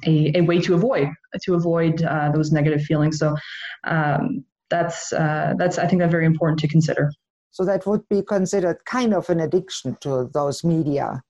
a, 0.07 0.39
a 0.39 0.41
way 0.43 0.61
to 0.61 0.75
avoid 0.75 1.09
to 1.43 1.55
avoid 1.55 2.03
uh, 2.03 2.31
those 2.33 2.53
negative 2.53 2.83
feelings. 2.83 3.19
So 3.19 3.37
um, 3.85 4.45
that's 4.71 5.13
uh, 5.13 5.55
that's 5.59 5.79
I 5.79 5.87
think 5.87 6.01
that's 6.01 6.11
very 6.11 6.27
important 6.27 6.61
to 6.61 6.69
consider. 6.69 7.11
So 7.51 7.65
that 7.65 7.87
would 7.87 8.09
be 8.09 8.23
considered 8.23 8.79
kind 8.87 9.13
of 9.13 9.29
an 9.29 9.41
addiction 9.41 9.97
to 10.01 10.31
those 10.33 10.65
media. 10.65 11.23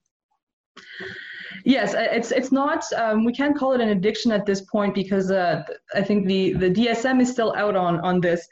Yes, 1.65 1.95
it's 1.97 2.31
it's 2.33 2.53
not. 2.53 2.85
Um, 2.95 3.25
we 3.25 3.33
can't 3.33 3.57
call 3.57 3.73
it 3.73 3.81
an 3.81 3.91
addiction 3.91 4.33
at 4.33 4.47
this 4.47 4.61
point 4.63 4.95
because 4.95 5.31
uh, 5.31 5.63
I 5.95 6.03
think 6.03 6.27
the 6.27 6.55
the 6.55 6.71
DSM 6.71 7.21
is 7.21 7.31
still 7.31 7.55
out 7.57 7.77
on 7.77 8.01
on 8.01 8.21
this. 8.21 8.47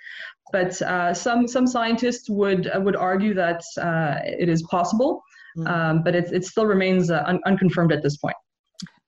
But 0.53 0.81
uh, 0.83 1.15
some 1.15 1.47
some 1.47 1.67
scientists 1.67 2.29
would 2.29 2.69
uh, 2.69 2.81
would 2.81 2.97
argue 2.97 3.35
that 3.35 3.63
uh, 3.81 4.17
it 4.25 4.49
is 4.49 4.63
possible, 4.63 5.23
mm. 5.57 5.69
um, 5.69 6.03
but 6.03 6.15
it 6.15 6.33
it 6.33 6.45
still 6.45 6.67
remains 6.67 7.11
uh, 7.11 7.23
un- 7.27 7.41
unconfirmed 7.47 7.93
at 7.93 8.03
this 8.03 8.17
point. 8.17 8.37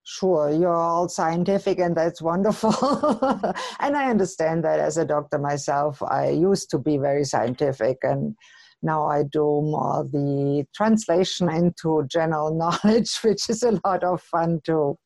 Sure, 0.05 0.51
you're 0.51 0.75
all 0.75 1.09
scientific, 1.09 1.79
and 1.79 1.97
that's 1.97 2.21
wonderful. 2.21 2.73
and 3.81 3.97
I 3.97 4.11
understand 4.11 4.65
that 4.65 4.81
as 4.81 4.97
a 4.97 5.05
doctor 5.05 5.39
myself, 5.39 6.03
I 6.03 6.31
used 6.31 6.71
to 6.71 6.79
be 6.79 6.99
very 6.99 7.25
scientific 7.25 7.99
and 8.03 8.35
now 8.83 9.07
I 9.07 9.23
do 9.23 9.41
more 9.41 10.05
the 10.11 10.67
translation 10.75 11.49
into 11.49 12.05
general 12.09 12.55
knowledge, 12.85 13.17
which 13.23 13.49
is 13.49 13.63
a 13.63 13.79
lot 13.85 14.05
of 14.05 14.23
fun 14.23 14.61
too. 14.65 14.97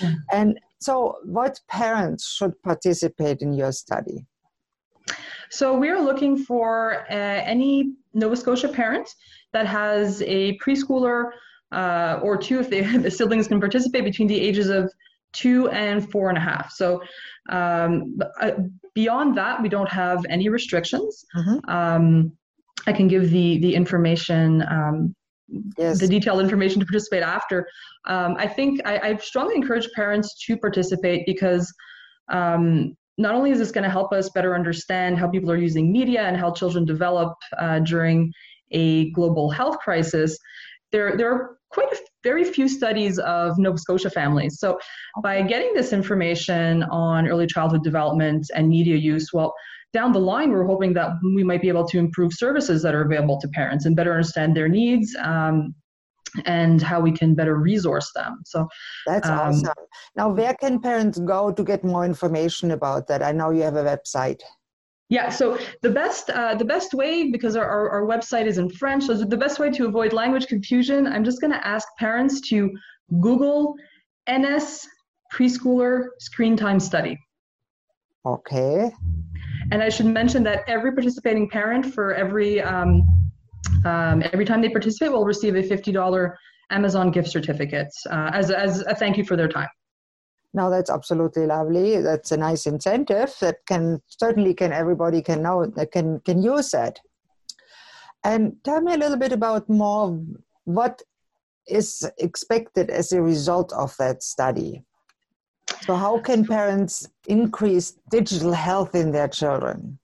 Mm. 0.00 0.16
And 0.32 0.60
so, 0.80 1.16
what 1.24 1.60
parents 1.68 2.28
should 2.28 2.60
participate 2.62 3.40
in 3.40 3.52
your 3.52 3.72
study? 3.72 4.26
So, 5.50 5.76
we 5.76 5.88
are 5.90 6.00
looking 6.00 6.36
for 6.36 7.06
uh, 7.10 7.14
any 7.14 7.94
Nova 8.14 8.36
Scotia 8.36 8.68
parent 8.68 9.08
that 9.52 9.66
has 9.66 10.22
a 10.22 10.58
preschooler 10.58 11.30
uh, 11.72 12.18
or 12.22 12.36
two, 12.36 12.60
if 12.60 12.68
they, 12.68 12.80
the 12.96 13.10
siblings 13.10 13.48
can 13.48 13.60
participate 13.60 14.04
between 14.04 14.28
the 14.28 14.38
ages 14.40 14.68
of 14.68 14.92
two 15.32 15.68
and 15.70 16.10
four 16.10 16.28
and 16.28 16.36
a 16.36 16.40
half. 16.40 16.72
So, 16.72 17.02
um, 17.48 18.18
uh, 18.40 18.52
beyond 18.94 19.36
that, 19.38 19.62
we 19.62 19.68
don't 19.68 19.88
have 19.88 20.24
any 20.28 20.48
restrictions. 20.48 21.24
Mm-hmm. 21.34 21.70
Um, 21.70 22.32
I 22.86 22.92
can 22.92 23.08
give 23.08 23.30
the 23.30 23.58
the 23.58 23.74
information, 23.74 24.62
um, 24.68 25.14
yes. 25.78 26.00
the 26.00 26.08
detailed 26.08 26.40
information 26.40 26.80
to 26.80 26.86
participate 26.86 27.22
after. 27.22 27.66
Um, 28.06 28.36
I 28.38 28.46
think 28.46 28.80
I, 28.84 28.98
I, 28.98 29.16
strongly 29.16 29.54
encourage 29.54 29.88
parents 29.94 30.34
to 30.46 30.56
participate 30.56 31.24
because 31.24 31.72
um, 32.32 32.96
not 33.18 33.34
only 33.34 33.50
is 33.50 33.58
this 33.58 33.70
going 33.70 33.84
to 33.84 33.90
help 33.90 34.12
us 34.12 34.30
better 34.30 34.54
understand 34.54 35.18
how 35.18 35.28
people 35.28 35.50
are 35.50 35.56
using 35.56 35.92
media 35.92 36.22
and 36.22 36.36
how 36.36 36.50
children 36.52 36.84
develop 36.84 37.34
uh, 37.58 37.78
during 37.80 38.32
a 38.72 39.10
global 39.10 39.50
health 39.50 39.78
crisis, 39.78 40.36
there 40.92 41.16
there 41.16 41.32
are 41.32 41.56
quite 41.70 41.90
a 41.92 41.96
very 42.22 42.44
few 42.44 42.68
studies 42.68 43.18
of 43.18 43.58
Nova 43.58 43.78
Scotia 43.78 44.10
families. 44.10 44.58
So 44.58 44.78
by 45.22 45.42
getting 45.42 45.72
this 45.74 45.92
information 45.92 46.82
on 46.84 47.26
early 47.26 47.46
childhood 47.46 47.82
development 47.82 48.50
and 48.54 48.68
media 48.68 48.96
use, 48.96 49.30
well, 49.32 49.54
down 49.92 50.12
the 50.12 50.20
line, 50.20 50.50
we're 50.50 50.66
hoping 50.66 50.92
that 50.94 51.10
we 51.34 51.44
might 51.44 51.60
be 51.60 51.68
able 51.68 51.86
to 51.88 51.98
improve 51.98 52.32
services 52.32 52.82
that 52.82 52.94
are 52.94 53.02
available 53.02 53.40
to 53.40 53.48
parents 53.48 53.84
and 53.84 53.96
better 53.96 54.12
understand 54.12 54.56
their 54.56 54.68
needs 54.68 55.14
um, 55.22 55.74
and 56.46 56.80
how 56.80 57.00
we 57.00 57.12
can 57.12 57.34
better 57.34 57.56
resource 57.56 58.10
them. 58.14 58.40
So 58.44 58.66
that's 59.06 59.28
um, 59.28 59.38
awesome. 59.38 59.72
Now, 60.16 60.30
where 60.30 60.54
can 60.54 60.80
parents 60.80 61.18
go 61.18 61.52
to 61.52 61.62
get 61.62 61.84
more 61.84 62.04
information 62.04 62.70
about 62.70 63.06
that? 63.08 63.22
I 63.22 63.32
know 63.32 63.50
you 63.50 63.62
have 63.62 63.76
a 63.76 63.84
website. 63.84 64.40
Yeah, 65.12 65.28
so 65.28 65.58
the 65.82 65.90
best 65.90 66.30
uh, 66.30 66.54
the 66.54 66.64
best 66.64 66.94
way 66.94 67.30
because 67.30 67.54
our, 67.54 67.68
our, 67.68 67.90
our, 67.90 68.02
website 68.06 68.46
is 68.46 68.56
in 68.56 68.70
French, 68.70 69.04
so 69.04 69.12
the 69.12 69.36
best 69.36 69.58
way 69.58 69.68
to 69.68 69.84
avoid 69.84 70.14
language 70.14 70.46
confusion, 70.46 71.06
I'm 71.06 71.22
just 71.22 71.38
going 71.42 71.50
to 71.50 71.66
ask 71.66 71.86
parents 71.98 72.40
to 72.48 72.70
Google 73.20 73.74
NS 74.26 74.88
preschooler 75.30 76.06
screen 76.18 76.56
time 76.56 76.80
study. 76.80 77.18
Okay. 78.24 78.90
And 79.70 79.82
I 79.82 79.90
should 79.90 80.06
mention 80.06 80.42
that 80.44 80.60
every 80.66 80.92
participating 80.92 81.46
parent 81.46 81.92
for 81.92 82.14
every 82.14 82.62
um, 82.62 83.02
um, 83.84 84.22
every 84.32 84.46
time 84.46 84.62
they 84.62 84.70
participate 84.70 85.12
will 85.12 85.26
receive 85.26 85.56
a 85.56 85.62
$50 85.62 86.34
Amazon 86.70 87.10
gift 87.10 87.28
certificate 87.28 87.92
uh, 88.10 88.30
as, 88.32 88.50
as 88.50 88.80
a 88.86 88.94
thank 88.94 89.18
you 89.18 89.24
for 89.24 89.36
their 89.36 89.48
time. 89.48 89.68
Now 90.54 90.68
that's 90.68 90.90
absolutely 90.90 91.46
lovely. 91.46 92.00
That's 92.00 92.32
a 92.32 92.36
nice 92.36 92.66
incentive 92.66 93.34
that 93.40 93.56
can 93.66 94.02
certainly 94.06 94.54
can 94.54 94.72
everybody 94.72 95.22
can 95.22 95.42
know 95.42 95.66
that 95.66 95.92
can 95.92 96.20
can 96.20 96.42
use 96.42 96.70
that. 96.70 97.00
And 98.24 98.56
tell 98.62 98.80
me 98.80 98.94
a 98.94 98.98
little 98.98 99.16
bit 99.16 99.32
about 99.32 99.68
more 99.68 100.20
what 100.64 101.02
is 101.66 102.08
expected 102.18 102.90
as 102.90 103.12
a 103.12 103.22
result 103.22 103.72
of 103.72 103.96
that 103.96 104.22
study. 104.22 104.82
So, 105.82 105.96
how 105.96 106.18
can 106.20 106.46
parents 106.46 107.08
increase 107.26 107.96
digital 108.10 108.52
health 108.52 108.94
in 108.94 109.10
their 109.10 109.28
children? 109.28 109.98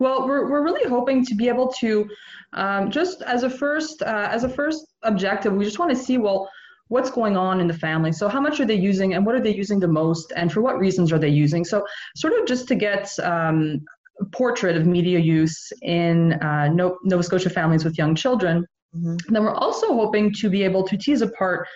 Well, 0.00 0.26
we're, 0.26 0.50
we're 0.50 0.64
really 0.64 0.88
hoping 0.88 1.24
to 1.26 1.34
be 1.34 1.48
able 1.48 1.68
to 1.74 2.08
um, 2.52 2.90
just 2.90 3.22
as 3.22 3.42
a 3.42 3.50
first 3.50 4.02
uh, 4.02 4.28
as 4.30 4.44
a 4.44 4.48
first 4.48 4.86
objective, 5.02 5.52
we 5.52 5.64
just 5.64 5.78
want 5.78 5.90
to 5.90 5.96
see 5.96 6.18
well 6.18 6.50
what's 6.88 7.10
going 7.10 7.36
on 7.36 7.60
in 7.60 7.68
the 7.68 7.74
family. 7.74 8.12
So, 8.12 8.28
how 8.28 8.40
much 8.40 8.60
are 8.60 8.64
they 8.64 8.74
using, 8.74 9.14
and 9.14 9.24
what 9.24 9.34
are 9.34 9.40
they 9.40 9.54
using 9.54 9.80
the 9.80 9.88
most, 9.88 10.32
and 10.36 10.52
for 10.52 10.60
what 10.60 10.78
reasons 10.78 11.12
are 11.12 11.18
they 11.18 11.28
using? 11.28 11.64
So, 11.64 11.84
sort 12.16 12.32
of 12.38 12.46
just 12.46 12.68
to 12.68 12.74
get 12.74 13.10
um, 13.20 13.80
a 14.20 14.24
portrait 14.26 14.76
of 14.76 14.86
media 14.86 15.18
use 15.18 15.72
in 15.82 16.34
uh, 16.34 16.68
Nova 16.68 17.22
Scotia 17.22 17.50
families 17.50 17.84
with 17.84 17.96
young 17.96 18.14
children. 18.14 18.66
Mm-hmm. 18.94 19.34
Then 19.34 19.44
we're 19.44 19.54
also 19.54 19.88
hoping 19.88 20.32
to 20.34 20.48
be 20.48 20.62
able 20.64 20.82
to 20.88 20.96
tease 20.96 21.22
apart 21.22 21.68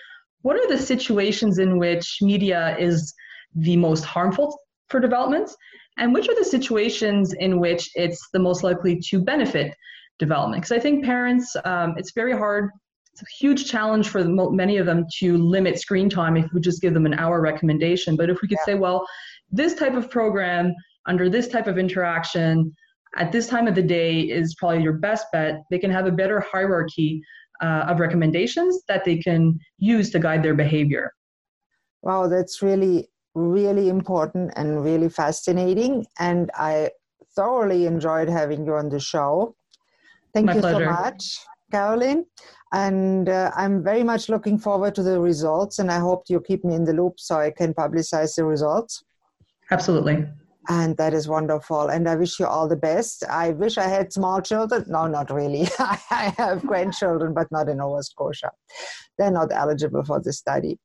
what 0.43 0.57
are 0.57 0.67
the 0.67 0.77
situations 0.77 1.57
in 1.57 1.77
which 1.77 2.17
media 2.21 2.77
is 2.77 3.13
the 3.55 3.77
most 3.77 4.03
harmful 4.03 4.57
for 4.89 4.99
development 4.99 5.49
and 5.97 6.13
which 6.13 6.27
are 6.29 6.35
the 6.35 6.45
situations 6.45 7.33
in 7.33 7.59
which 7.59 7.89
it's 7.95 8.29
the 8.33 8.39
most 8.39 8.63
likely 8.63 8.99
to 8.99 9.19
benefit 9.19 9.73
development 10.19 10.61
because 10.61 10.77
i 10.77 10.79
think 10.79 11.03
parents 11.03 11.55
um, 11.65 11.95
it's 11.97 12.11
very 12.13 12.33
hard 12.33 12.69
it's 13.13 13.21
a 13.21 13.25
huge 13.39 13.69
challenge 13.69 14.09
for 14.09 14.23
many 14.23 14.77
of 14.77 14.87
them 14.87 15.05
to 15.19 15.37
limit 15.37 15.79
screen 15.79 16.09
time 16.09 16.35
if 16.35 16.51
we 16.51 16.59
just 16.59 16.81
give 16.81 16.93
them 16.93 17.05
an 17.05 17.13
hour 17.13 17.41
recommendation 17.41 18.15
but 18.15 18.29
if 18.29 18.41
we 18.41 18.47
could 18.47 18.57
yeah. 18.61 18.73
say 18.73 18.75
well 18.75 19.05
this 19.51 19.75
type 19.75 19.93
of 19.93 20.09
program 20.09 20.73
under 21.07 21.29
this 21.29 21.47
type 21.47 21.67
of 21.67 21.77
interaction 21.77 22.73
at 23.17 23.31
this 23.31 23.47
time 23.47 23.67
of 23.67 23.75
the 23.75 23.83
day 23.83 24.21
is 24.21 24.55
probably 24.55 24.81
your 24.81 24.93
best 24.93 25.27
bet 25.31 25.61
they 25.69 25.77
can 25.77 25.91
have 25.91 26.07
a 26.07 26.11
better 26.11 26.39
hierarchy 26.39 27.21
uh, 27.61 27.85
of 27.87 27.99
recommendations 27.99 28.81
that 28.87 29.05
they 29.05 29.17
can 29.17 29.59
use 29.77 30.09
to 30.09 30.17
guide 30.17 30.41
their 30.41 30.55
behavior 30.55 31.13
wow 32.01 32.27
that's 32.27 32.63
really 32.63 33.07
really 33.35 33.89
important 33.89 34.51
and 34.55 34.83
really 34.83 35.09
fascinating 35.09 36.03
and 36.19 36.49
i 36.55 36.89
thoroughly 37.35 37.85
enjoyed 37.85 38.29
having 38.29 38.65
you 38.65 38.73
on 38.73 38.89
the 38.89 38.99
show 38.99 39.55
thank 40.33 40.47
My 40.47 40.55
you 40.55 40.61
pleasure. 40.61 40.85
so 40.85 40.91
much 40.91 41.39
caroline 41.71 42.25
and 42.73 43.29
uh, 43.29 43.51
i'm 43.55 43.83
very 43.83 44.03
much 44.03 44.29
looking 44.29 44.57
forward 44.57 44.93
to 44.95 45.03
the 45.03 45.19
results 45.19 45.79
and 45.79 45.91
i 45.91 45.99
hope 45.99 46.23
you 46.27 46.41
keep 46.41 46.65
me 46.65 46.73
in 46.73 46.83
the 46.83 46.93
loop 46.93 47.19
so 47.19 47.37
i 47.37 47.49
can 47.49 47.73
publicize 47.73 48.35
the 48.35 48.43
results. 48.43 49.03
Absolutely. 49.71 50.27
And 50.69 50.95
that 50.95 51.13
is 51.13 51.27
wonderful. 51.27 51.89
And 51.89 52.07
i 52.07 52.15
wish 52.15 52.39
you 52.39 52.45
all 52.45 52.67
the 52.67 52.75
best. 52.75 53.23
I 53.29 53.49
wish 53.49 53.77
i 53.77 53.87
had 53.87 54.13
small 54.13 54.41
children. 54.41 54.85
No 54.87 55.07
not 55.07 55.29
really. 55.29 55.67
I 55.79 56.33
have 56.37 56.65
grandchildren 56.65 57.33
but 57.33 57.51
not 57.51 57.69
in 57.69 57.77
nova 57.77 58.03
scotia. 58.03 58.51
They're 59.17 59.31
not 59.31 59.51
eligible 59.51 60.03
for 60.03 60.19
the 60.21 60.33
study. 60.33 60.79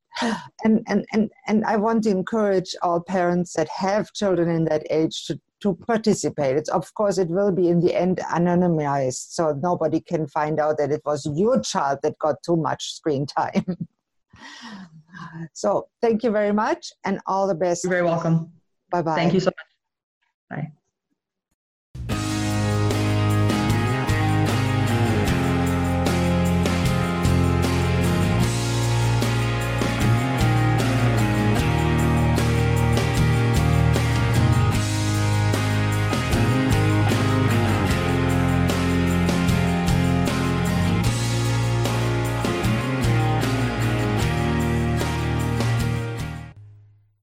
And 0.65 0.83
and 0.89 1.05
and, 1.13 1.31
and 1.47 1.65
i 1.65 1.77
want 1.77 2.05
to 2.05 2.11
encourage 2.11 2.75
all 2.83 3.01
parents 3.01 3.53
that 3.55 3.69
have 3.69 4.13
children 4.13 4.49
in 4.49 4.65
that 4.65 4.85
age 4.91 5.27
to 5.27 5.41
to 5.61 5.75
participate. 5.87 6.57
It's 6.57 6.69
of 6.69 6.93
course 6.95 7.19
it 7.19 7.29
will 7.29 7.53
be 7.53 7.69
in 7.69 7.81
the 7.81 7.95
end 7.95 8.19
anonymized, 8.19 9.33
so 9.33 9.59
nobody 9.63 10.01
can 10.01 10.27
find 10.27 10.61
out 10.61 10.79
that 10.79 10.91
it 10.91 11.03
was 11.05 11.29
your 11.35 11.61
child 11.61 12.01
that 12.03 12.19
got 12.19 12.43
too 12.45 12.57
much 12.57 12.95
screen 12.95 13.27
time. 13.27 13.65
so 15.53 15.89
thank 16.01 16.23
you 16.23 16.31
very 16.31 16.53
much 16.53 16.93
and 17.05 17.21
all 17.27 17.47
the 17.47 17.55
best. 17.55 17.85
You're 17.85 17.91
very 17.91 18.05
welcome. 18.05 18.53
Bye 18.91 19.03
bye. 19.03 19.17
Thank 19.17 19.35
you 19.35 19.41
so 19.41 19.51
much. 19.51 19.67
Bye. 20.51 20.73